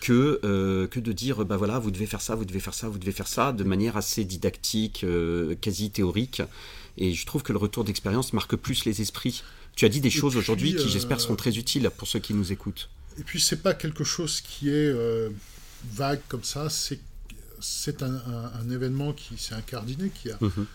[0.05, 2.91] que, euh, que de dire bah voilà, vous devez faire ça, vous devez faire ça,
[2.91, 6.43] vous devez faire ça, de manière assez didactique, euh, quasi théorique.
[6.99, 9.43] Et je trouve que le retour d'expérience marque plus les esprits.
[9.75, 12.35] Tu as dit des choses aujourd'hui qui, j'espère, seront euh, très utiles pour ceux qui
[12.35, 12.91] nous écoutent.
[13.19, 14.95] Et puis, c'est pas quelque chose qui est
[15.95, 17.01] vague comme ça, c'est
[17.61, 20.67] c'est un, un, événement qui s'est incardiné, qui a, mhm.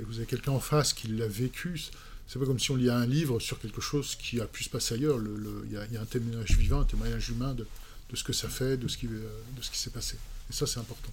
[0.00, 1.78] et vous avez quelqu'un en face qui l'a vécu.
[2.26, 4.70] C'est pas comme si on lit un livre sur quelque chose qui a pu se
[4.70, 5.18] passer ailleurs.
[5.66, 7.66] Il y, y, a un témoignage vivant, un témoignage humain de,
[8.10, 10.16] de ce que ça fait, de ce qui, euh, de ce qui s'est passé.
[10.50, 11.10] Et ça, c'est important.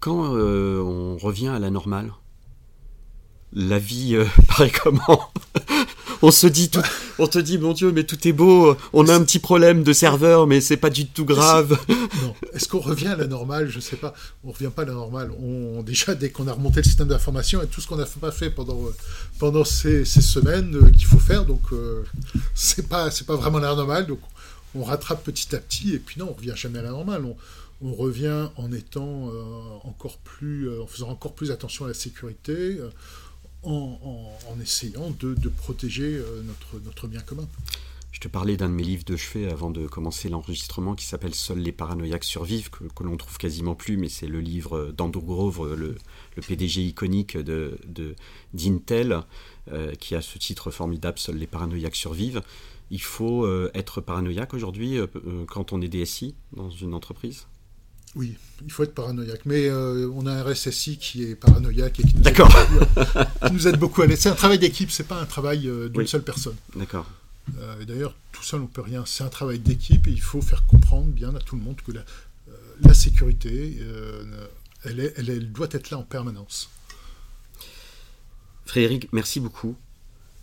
[0.00, 2.12] Quand euh, on revient à la normale,
[3.52, 5.30] la vie euh, paraît comment?
[6.22, 6.80] On se dit tout,
[7.18, 8.74] on te dit mon Dieu, mais tout est beau.
[8.92, 11.78] On a un petit problème de serveur, mais c'est pas du tout grave.
[11.88, 12.34] Non.
[12.54, 13.68] Est-ce qu'on revient à la normale?
[13.68, 14.14] Je sais pas.
[14.42, 15.30] On revient pas à la normale.
[15.38, 18.32] On déjà dès qu'on a remonté le système d'information et tout ce qu'on n'a pas
[18.32, 18.80] fait pendant
[19.38, 22.02] pendant ces, semaines euh, qu'il faut faire, donc euh,
[22.54, 24.06] c'est pas c'est pas vraiment la normale.
[24.06, 24.20] Donc
[24.76, 27.24] on rattrape petit à petit et puis non, on revient jamais à la normale.
[27.24, 27.36] On,
[27.82, 29.42] revient en étant euh,
[29.84, 32.78] encore plus, en faisant encore plus attention à la sécurité,
[33.62, 36.42] en, essayant de, protéger euh,
[36.84, 37.46] notre, bien commun.
[38.12, 41.34] Je te parlais d'un de mes livres de chevet avant de commencer l'enregistrement qui s'appelle
[41.34, 45.22] Seuls les paranoïaques survivent, que, que l'on trouve quasiment plus, mais c'est le livre d'Andrew
[45.22, 45.96] Grove, le,
[46.40, 49.22] PDG iconique d'Intel, de,
[49.72, 52.42] euh, qui a ce titre formidable Seuls les paranoïaques survivent.
[52.90, 54.98] Il faut euh, être paranoïaque aujourd'hui
[55.48, 57.46] quand on est DSI dans une entreprise?
[58.16, 58.34] Oui,
[58.64, 59.42] il faut être paranoïaque.
[59.44, 62.16] Mais euh, on a un RSSI qui est paranoïaque et qui
[63.52, 66.22] nous, aide beaucoup, à C'est un travail d'équipe, c'est pas un travail euh, d'une seule
[66.22, 66.56] personne.
[66.74, 67.06] D'accord.
[67.58, 69.04] Euh, D'ailleurs, tout seul, on peut rien.
[69.04, 71.92] C'est un travail d'équipe et il faut faire comprendre bien à tout le monde que
[71.92, 72.04] la,
[72.80, 73.78] la sécurité,
[74.84, 76.70] elle, est, elle, elle, doit être là en permanence.
[78.64, 79.76] Frédéric, merci beaucoup.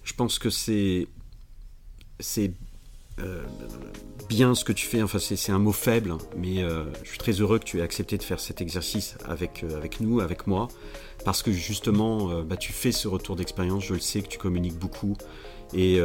[0.04, 1.08] Je pense que c'est
[2.20, 2.52] c'est
[3.20, 3.44] euh,
[4.28, 7.18] bien ce que tu fais, enfin c'est un mot faible, hein, mais euh, je suis
[7.18, 10.68] très heureux que tu aies accepté de faire cet exercice avec, euh, nous, avec moi,
[11.24, 14.78] parce que justement bah, tu fais ce retour d'expérience, je le sais que tu communiques
[14.78, 15.16] beaucoup,
[15.74, 16.00] et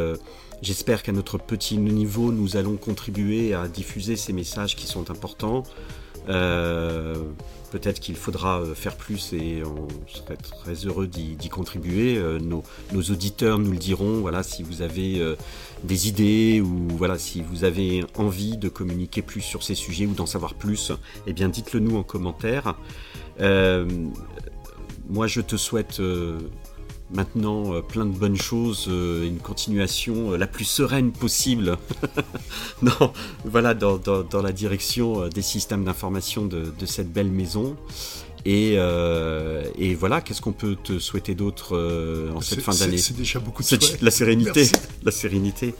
[0.62, 5.62] j'espère qu'à notre petit niveau, nous allons contribuer à diffuser ces messages qui sont importants.
[7.70, 12.16] Peut-être qu'il faudra euh, faire plus et on serait très heureux d'y contribuer.
[12.16, 12.62] Euh, nos,
[12.92, 14.20] auditeurs nous le diront.
[14.20, 15.36] Voilà, si vous avez euh,
[15.84, 20.14] des idées ou voilà, si vous avez envie de communiquer plus sur ces sujets ou
[20.14, 20.92] d'en savoir plus,
[21.26, 22.74] eh bien, dites-le nous en commentaire.
[25.10, 26.00] moi, je te souhaite
[27.10, 31.78] maintenant euh, plein de bonnes choses, euh, une continuation euh, la plus sereine possible
[32.82, 33.12] non,
[33.44, 33.98] voilà, dans,
[34.42, 37.76] la direction des systèmes d'information de, cette belle maison.
[38.44, 38.76] Et,
[39.98, 41.76] voilà, qu'est-ce qu'on peut te souhaiter d'autre
[42.34, 42.98] en cette fin d'année?
[42.98, 44.04] C'est déjà beaucoup de.
[44.04, 44.70] La sérénité.
[45.02, 45.74] La sérénité.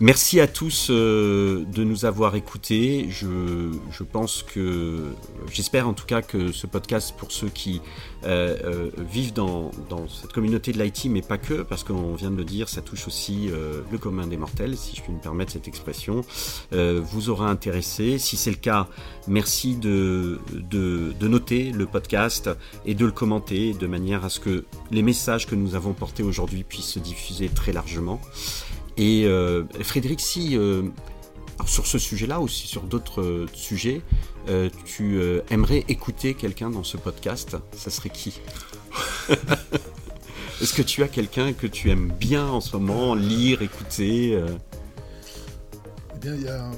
[0.00, 3.06] Merci à tous euh, de nous avoir écoutés.
[3.08, 5.14] Je, je pense que,
[5.50, 7.80] j'espère en tout cas que ce podcast, pour ceux qui
[8.24, 12.30] euh, euh, vivent dans, dans, cette communauté de l'IT, mais pas que, parce qu'on vient
[12.30, 13.48] de le dire, ça touche aussi
[13.90, 16.22] le commun des mortels, si je puis me permettre cette expression,
[16.72, 18.18] vous aura intéressé.
[18.18, 18.88] Si c'est le cas,
[19.28, 22.50] merci de, de, de noter le podcast
[22.84, 26.22] et de le commenter de manière à ce que les messages que nous avons portés
[26.22, 28.20] aujourd'hui puissent se diffuser très largement.
[28.96, 30.82] Et euh, Frédéric, si euh,
[31.66, 34.02] sur ce sujet-là, aussi sur d'autres euh, sujets,
[34.84, 35.20] tu
[35.50, 38.40] aimerais écouter quelqu'un dans ce podcast, ça serait qui?
[40.62, 44.40] Est-ce que tu as quelqu'un que tu aimes bien en ce moment, lire, écouter
[46.14, 46.70] Eh bien, il y a,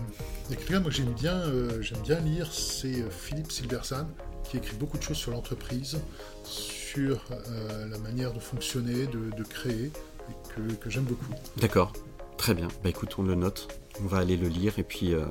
[0.49, 1.43] quelqu'un que j'aime bien,
[1.83, 4.09] j'aime bien lire, c'est Philippe Silversan,
[4.45, 6.01] qui écrit beaucoup de choses sur l'entreprise,
[6.45, 7.23] sur
[7.91, 9.93] la manière de fonctionner, de, créer,
[10.81, 11.35] que j'aime beaucoup.
[11.59, 11.93] D'accord.
[12.39, 12.69] Très bien.
[12.83, 13.69] Bah écoute, on le note.
[14.03, 15.25] On va aller le lire et puis euh,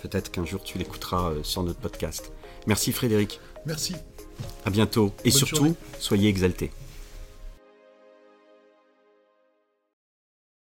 [0.00, 2.32] peut-être qu'un jour tu l'écouteras euh, sur notre podcast.
[2.66, 3.40] Merci Frédéric.
[3.66, 3.94] Merci.
[4.64, 6.70] À bientôt et surtout, soyez exaltés.